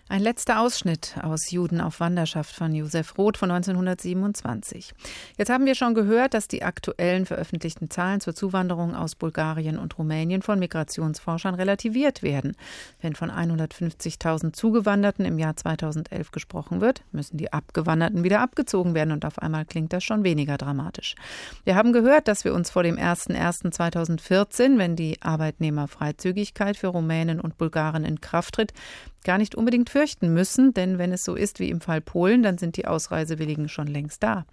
[0.09, 4.93] Ein letzter Ausschnitt aus Juden auf Wanderschaft von Josef Roth von 1927.
[5.37, 9.97] Jetzt haben wir schon gehört, dass die aktuellen veröffentlichten Zahlen zur Zuwanderung aus Bulgarien und
[9.97, 12.57] Rumänien von Migrationsforschern relativiert werden.
[13.01, 19.13] Wenn von 150.000 Zugewanderten im Jahr 2011 gesprochen wird, müssen die Abgewanderten wieder abgezogen werden
[19.13, 21.15] und auf einmal klingt das schon weniger dramatisch.
[21.63, 27.57] Wir haben gehört, dass wir uns vor dem 01.01.2014, wenn die Arbeitnehmerfreizügigkeit für Rumänen und
[27.57, 28.73] Bulgaren in Kraft tritt,
[29.23, 32.57] gar nicht unbedingt fürchten müssen, denn wenn es so ist wie im Fall Polen, dann
[32.57, 34.45] sind die Ausreisewilligen schon längst da.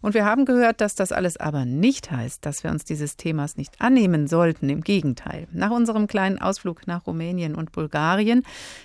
[0.00, 3.56] Und wir haben gehört, dass das alles aber nicht heißt, dass wir uns dieses Themas
[3.56, 4.68] nicht annehmen sollten.
[4.68, 5.48] Im Gegenteil.
[5.52, 8.42] Nach unserem kleinen Ausflug nach Rumänien und Bulgarien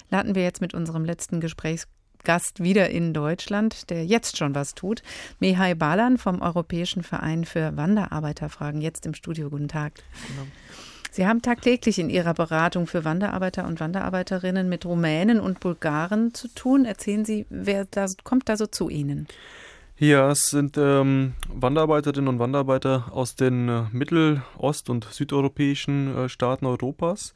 [0.10, 5.02] landen wir jetzt mit unserem letzten Gesprächsgast wieder in Deutschland, der jetzt schon was tut.
[5.40, 9.50] Mihai Balan vom Europäischen Verein für Wanderarbeiterfragen, jetzt im Studio.
[9.50, 9.94] Guten Tag.
[10.28, 10.48] Genau.
[11.18, 16.48] Sie haben tagtäglich in Ihrer Beratung für Wanderarbeiter und Wanderarbeiterinnen mit Rumänen und Bulgaren zu
[16.48, 16.86] tun.
[16.86, 19.28] Erzählen Sie, wer da, kommt da so zu Ihnen?
[19.98, 26.30] Ja, es sind ähm, Wanderarbeiterinnen und Wanderarbeiter aus den äh, mittel-, ost- und südeuropäischen äh,
[26.30, 27.34] Staaten Europas.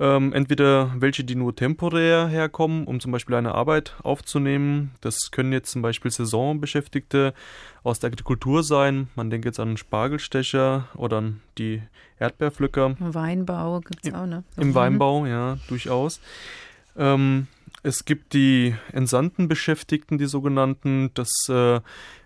[0.00, 4.92] Ähm, entweder welche, die nur temporär herkommen, um zum Beispiel eine Arbeit aufzunehmen.
[5.00, 7.34] Das können jetzt zum Beispiel Saisonbeschäftigte
[7.82, 9.08] aus der Agrikultur sein.
[9.16, 11.82] Man denkt jetzt an Spargelstecher oder an die
[12.20, 12.94] Erdbeerpflücker.
[13.00, 14.44] Weinbau gibt es auch, ne?
[14.56, 16.20] Im Weinbau, ja, durchaus.
[16.96, 17.48] Ähm,
[17.82, 21.10] es gibt die entsandten Beschäftigten, die sogenannten.
[21.14, 21.80] Das äh,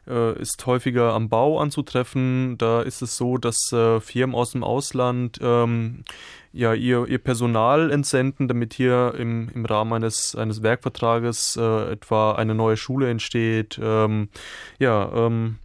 [0.07, 2.57] äh, ist häufiger am Bau anzutreffen.
[2.59, 6.05] Da ist es so, dass äh, Firmen aus dem Ausland ähm,
[6.53, 12.33] ja ihr, ihr Personal entsenden, damit hier im, im Rahmen eines, eines Werkvertrages äh, etwa
[12.33, 13.79] eine neue Schule entsteht.
[13.83, 14.29] Ähm,
[14.79, 15.59] ja, ähm,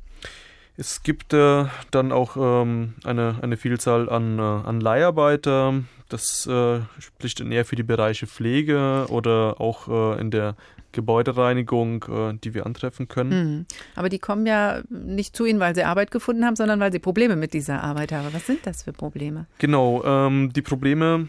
[0.77, 5.83] es gibt äh, dann auch ähm, eine, eine Vielzahl an, äh, an Leiharbeiter.
[6.07, 10.55] Das äh, spricht dann eher für die Bereiche Pflege oder auch äh, in der
[10.91, 13.29] Gebäudereinigung, äh, die wir antreffen können.
[13.29, 13.65] Mhm.
[13.95, 16.99] Aber die kommen ja nicht zu Ihnen, weil sie Arbeit gefunden haben, sondern weil sie
[16.99, 18.27] Probleme mit dieser Arbeit haben.
[18.31, 19.47] Was sind das für Probleme?
[19.57, 21.27] Genau, ähm, die Probleme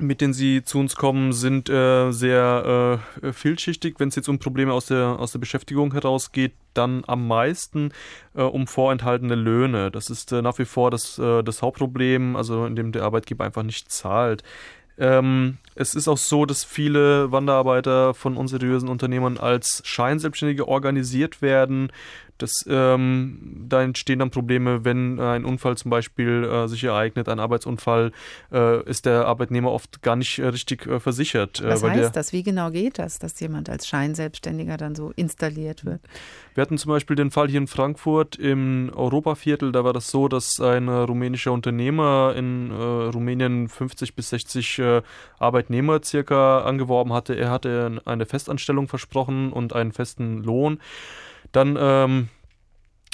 [0.00, 3.96] mit denen sie zu uns kommen, sind äh, sehr äh, vielschichtig.
[3.98, 7.92] Wenn es jetzt um Probleme aus der, aus der Beschäftigung herausgeht, dann am meisten
[8.34, 9.90] äh, um vorenthaltene Löhne.
[9.90, 13.44] Das ist äh, nach wie vor das, äh, das Hauptproblem, also in dem der Arbeitgeber
[13.44, 14.42] einfach nicht zahlt.
[14.98, 21.90] Ähm, es ist auch so, dass viele Wanderarbeiter von unseriösen Unternehmern als Scheinselbstständige organisiert werden.
[22.42, 27.38] Das, ähm, da entstehen dann Probleme, wenn ein Unfall zum Beispiel äh, sich ereignet, ein
[27.38, 28.12] Arbeitsunfall,
[28.50, 31.60] äh, ist der Arbeitnehmer oft gar nicht äh, richtig äh, versichert.
[31.60, 32.32] Äh, Was heißt das?
[32.32, 36.00] Wie genau geht das, dass jemand als Scheinselbstständiger dann so installiert wird?
[36.54, 39.72] Wir hatten zum Beispiel den Fall hier in Frankfurt im Europaviertel.
[39.72, 44.82] Da war das so, dass ein rumänischer Unternehmer in äh, Rumänien 50 bis 60
[45.38, 47.34] Arbeitnehmer circa angeworben hatte.
[47.34, 50.78] Er hatte eine Festanstellung versprochen und einen festen Lohn.
[51.52, 52.28] Dann ähm,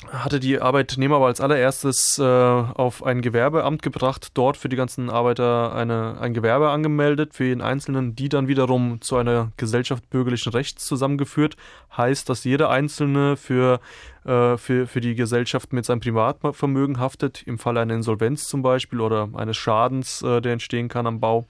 [0.08, 5.08] hatte die Arbeitnehmer aber als allererstes äh, auf ein Gewerbeamt gebracht, dort für die ganzen
[5.08, 10.52] Arbeiter eine, ein Gewerbe angemeldet, für jeden Einzelnen, die dann wiederum zu einer Gesellschaft bürgerlichen
[10.52, 11.56] Rechts zusammengeführt.
[11.96, 13.80] Heißt, dass jeder Einzelne für
[14.26, 19.00] äh, für, für die Gesellschaft mit seinem Privatvermögen haftet, im Falle einer Insolvenz zum Beispiel
[19.00, 21.46] oder eines Schadens, äh, der entstehen kann am Bau.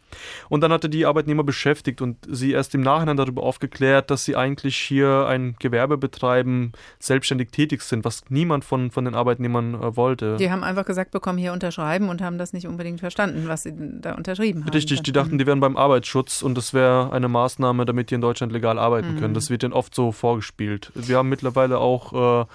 [0.50, 4.36] Und dann hatte die Arbeitnehmer beschäftigt und sie erst im Nachhinein darüber aufgeklärt, dass sie
[4.36, 9.96] eigentlich hier ein Gewerbe betreiben, selbstständig tätig sind, was niemand von, von den Arbeitnehmern äh,
[9.96, 10.36] wollte.
[10.36, 13.72] Die haben einfach gesagt bekommen, hier unterschreiben und haben das nicht unbedingt verstanden, was sie
[13.74, 14.72] da unterschrieben haben.
[14.72, 18.20] Richtig, die dachten, die wären beim Arbeitsschutz und das wäre eine Maßnahme, damit die in
[18.20, 19.18] Deutschland legal arbeiten mhm.
[19.18, 19.34] können.
[19.34, 20.92] Das wird denen oft so vorgespielt.
[20.94, 22.46] Wir haben mittlerweile auch äh,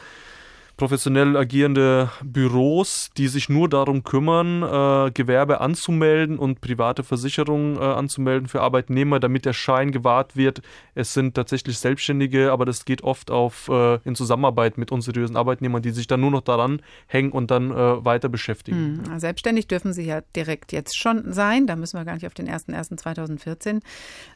[0.82, 7.82] professionell agierende Büros, die sich nur darum kümmern, äh, Gewerbe anzumelden und private Versicherungen äh,
[7.82, 10.64] anzumelden für Arbeitnehmer, damit der Schein gewahrt wird.
[10.96, 15.84] Es sind tatsächlich Selbstständige, aber das geht oft auf äh, in Zusammenarbeit mit unseriösen Arbeitnehmern,
[15.84, 19.04] die sich dann nur noch daran hängen und dann äh, weiter beschäftigen.
[19.06, 21.68] Hm, selbstständig dürfen sie ja direkt jetzt schon sein.
[21.68, 23.82] Da müssen wir gar nicht auf den 01.01.2014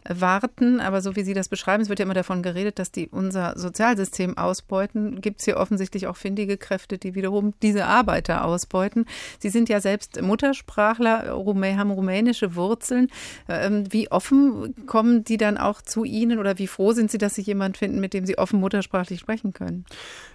[0.07, 0.79] warten.
[0.79, 3.57] Aber so wie Sie das beschreiben, es wird ja immer davon geredet, dass die unser
[3.57, 5.21] Sozialsystem ausbeuten.
[5.21, 9.05] Gibt es hier offensichtlich auch findige Kräfte, die wiederum diese Arbeiter ausbeuten.
[9.39, 13.07] Sie sind ja selbst Muttersprachler, haben rumänische Wurzeln.
[13.47, 17.35] Ähm, wie offen kommen die dann auch zu Ihnen oder wie froh sind Sie, dass
[17.35, 19.85] Sie jemanden finden, mit dem Sie offen muttersprachlich sprechen können?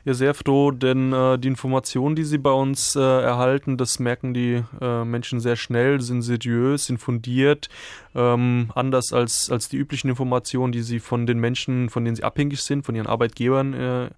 [0.07, 4.33] Ja, sehr froh, denn äh, die Informationen, die Sie bei uns äh, erhalten, das merken
[4.33, 7.69] die äh, Menschen sehr schnell, sind seriös, sind fundiert,
[8.15, 12.25] ähm, anders als, als die üblichen Informationen, die sie von den Menschen, von denen sie
[12.25, 14.11] abhängig sind, von ihren Arbeitgebern äh,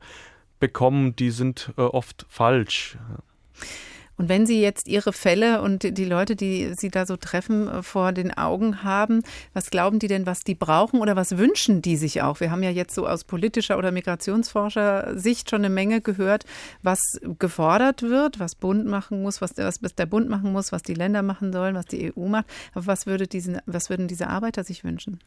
[0.63, 2.97] bekommen, die sind äh, oft falsch.
[4.17, 7.83] Und wenn Sie jetzt Ihre Fälle und die Leute, die Sie da so treffen, äh,
[7.83, 11.97] vor den Augen haben, was glauben die denn, was die brauchen oder was wünschen die
[11.97, 12.39] sich auch?
[12.39, 16.45] Wir haben ja jetzt so aus politischer oder Migrationsforscher Sicht schon eine Menge gehört,
[16.83, 17.01] was
[17.41, 20.95] gefordert wird, was Bund machen muss, was der, was der Bund machen muss, was die
[20.95, 22.47] Länder machen sollen, was die EU macht.
[22.75, 25.19] Aber was, würde diesen, was würden diese Arbeiter sich wünschen?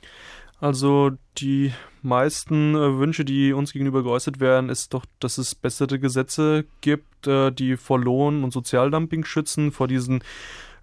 [0.61, 1.73] Also die
[2.05, 7.27] meisten äh, Wünsche, die uns gegenüber geäußert werden, ist doch, dass es bessere Gesetze gibt,
[7.27, 10.21] äh, die vor Lohn und Sozialdumping schützen, vor diesen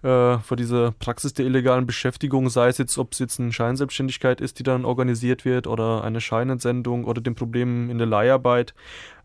[0.03, 4.41] äh, vor dieser Praxis der illegalen Beschäftigung, sei es jetzt, ob es jetzt eine Scheinselbstständigkeit
[4.41, 8.73] ist, die dann organisiert wird oder eine Scheinentsendung oder den Problemen in der Leiharbeit.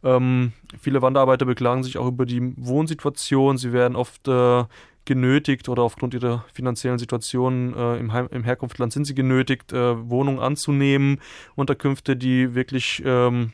[0.05, 3.59] Ähm, viele Wanderarbeiter beklagen sich auch über die Wohnsituation.
[3.59, 4.65] Sie werden oft äh,
[5.09, 10.09] genötigt oder aufgrund ihrer finanziellen Situation äh, im, Heim, im Herkunftsland sind sie genötigt, äh,
[10.09, 11.21] Wohnungen anzunehmen,
[11.57, 13.53] Unterkünfte, die wirklich ähm,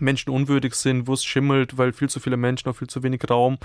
[0.00, 3.58] menschenunwürdig sind, wo es schimmelt, weil viel zu viele Menschen auf viel zu wenig Raum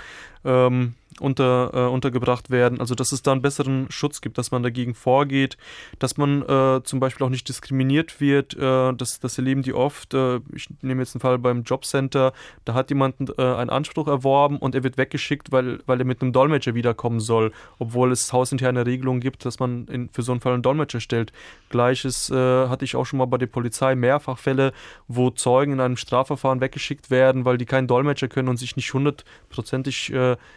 [0.44, 2.80] ähm, unter, äh, untergebracht werden.
[2.80, 5.56] Also dass es da einen besseren Schutz gibt, dass man dagegen vorgeht,
[5.98, 8.54] dass man äh, zum Beispiel auch nicht diskriminiert wird.
[8.54, 10.14] Äh, das, das erleben die oft.
[10.14, 12.32] Äh, ich nehme jetzt einen Fall beim Jobcenter,
[12.64, 16.22] da hat jemand äh, einen Anspruch erworben und er wird weggeschickt, weil, weil er mit
[16.22, 20.40] einem Dolmetscher wiederkommen soll, obwohl es hausinterne Regelungen gibt, dass man in, für so einen
[20.40, 21.32] Fall einen Dolmetscher stellt.
[21.70, 22.34] Gleiches äh,
[22.68, 24.72] hatte ich auch schon mal bei der Polizei, mehrfach Fälle,
[25.08, 28.92] wo Zeugen in einem Strafverfahren weggeschickt werden, weil die keinen Dolmetscher können und sich nicht
[28.92, 30.12] hundertprozentig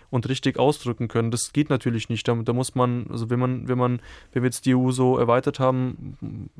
[0.09, 1.31] und richtig richtig ausdrücken können.
[1.31, 2.27] Das geht natürlich nicht.
[2.27, 4.01] Da, da, muss man, also wenn man, wenn man,
[4.33, 6.17] wenn wir jetzt die EU so erweitert haben,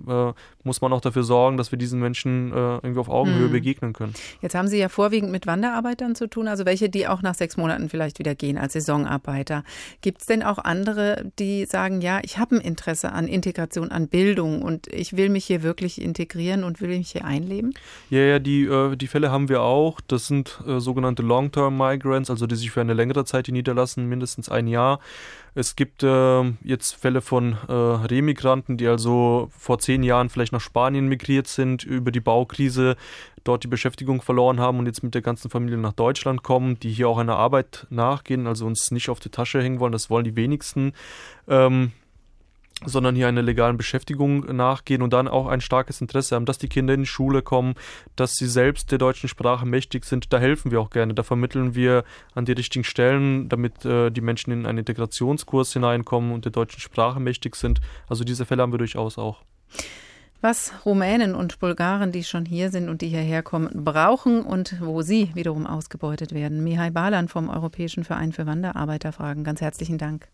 [0.07, 0.31] äh,
[0.63, 3.51] muss man auch dafür sorgen, dass wir diesen Menschen äh, irgendwie auf Augenhöhe mhm.
[3.51, 4.13] begegnen können.
[4.41, 7.57] Jetzt haben Sie ja vorwiegend mit Wanderarbeitern zu tun, also welche, die auch nach sechs
[7.57, 9.63] Monaten vielleicht wieder gehen als Saisonarbeiter.
[10.01, 14.07] Gibt es denn auch andere, die sagen, ja, ich habe ein Interesse an Integration, an
[14.07, 17.73] Bildung und ich will mich hier wirklich integrieren und will mich hier einleben?
[18.09, 19.99] Ja, ja, die, äh, die Fälle haben wir auch.
[20.07, 23.72] Das sind äh, sogenannte Long-Term Migrants, also die sich für eine längere Zeit in Niederlande
[23.73, 24.99] niederlassen, mindestens ein Jahr.
[25.55, 30.61] Es gibt äh, jetzt Fälle von äh, Remigranten, die also vor zehn Jahren vielleicht nach
[30.61, 32.95] Spanien migriert sind, über die Baukrise
[33.43, 36.91] dort die Beschäftigung verloren haben und jetzt mit der ganzen Familie nach Deutschland kommen, die
[36.91, 39.91] hier auch einer Arbeit nachgehen, also uns nicht auf die Tasche hängen wollen.
[39.91, 40.93] Das wollen die wenigsten.
[41.47, 41.91] Ähm,
[42.85, 46.67] sondern hier einer legalen Beschäftigung nachgehen und dann auch ein starkes Interesse haben, dass die
[46.67, 47.75] Kinder in die Schule kommen,
[48.15, 50.33] dass sie selbst der deutschen Sprache mächtig sind.
[50.33, 51.13] Da helfen wir auch gerne.
[51.13, 52.03] Da vermitteln wir
[52.35, 56.79] an die richtigen Stellen, damit äh, die Menschen in einen Integrationskurs hineinkommen und der deutschen
[56.81, 57.79] Sprache mächtig sind.
[58.07, 59.43] Also diese Fälle haben wir durchaus auch.
[60.41, 65.01] Was Rumänen und Bulgaren, die schon hier sind und die hierher kommen, brauchen und wo
[65.01, 66.65] sie wiederum ausgebeutet werden.
[66.65, 69.45] Mihai Balan vom Europäischen Verein für Wanderarbeiter fragen.
[69.45, 70.27] Ganz herzlichen Dank.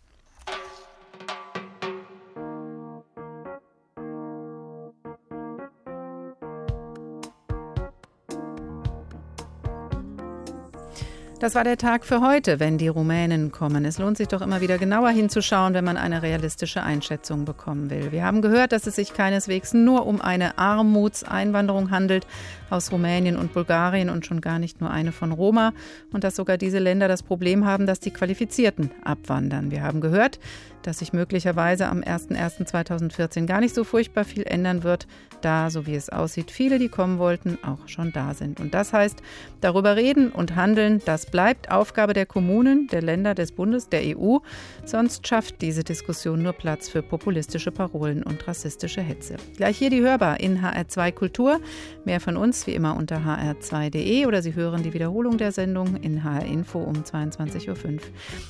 [11.40, 13.86] Das war der Tag für heute, wenn die Rumänen kommen.
[13.86, 18.12] Es lohnt sich doch immer wieder genauer hinzuschauen, wenn man eine realistische Einschätzung bekommen will.
[18.12, 22.26] Wir haben gehört, dass es sich keineswegs nur um eine Armutseinwanderung handelt
[22.70, 25.72] aus Rumänien und Bulgarien und schon gar nicht nur eine von Roma
[26.12, 29.70] und dass sogar diese Länder das Problem haben, dass die Qualifizierten abwandern.
[29.70, 30.38] Wir haben gehört,
[30.82, 35.06] dass sich möglicherweise am 01.01.2014 gar nicht so furchtbar viel ändern wird,
[35.40, 38.60] da, so wie es aussieht, viele, die kommen wollten, auch schon da sind.
[38.60, 39.22] Und das heißt,
[39.60, 44.38] darüber reden und handeln, das bleibt Aufgabe der Kommunen, der Länder, des Bundes, der EU.
[44.84, 49.36] Sonst schafft diese Diskussion nur Platz für populistische Parolen und rassistische Hetze.
[49.56, 51.60] Gleich hier die Hörbar in HR2 Kultur.
[52.04, 56.24] Mehr von uns wie immer unter hr2.de oder Sie hören die Wiederholung der Sendung in
[56.24, 58.00] HR Info um 22.05 Uhr.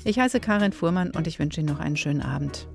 [0.04, 2.66] Ich heiße Karin Fuhrmann und ich wünsche Ihnen noch einen schönen Abend.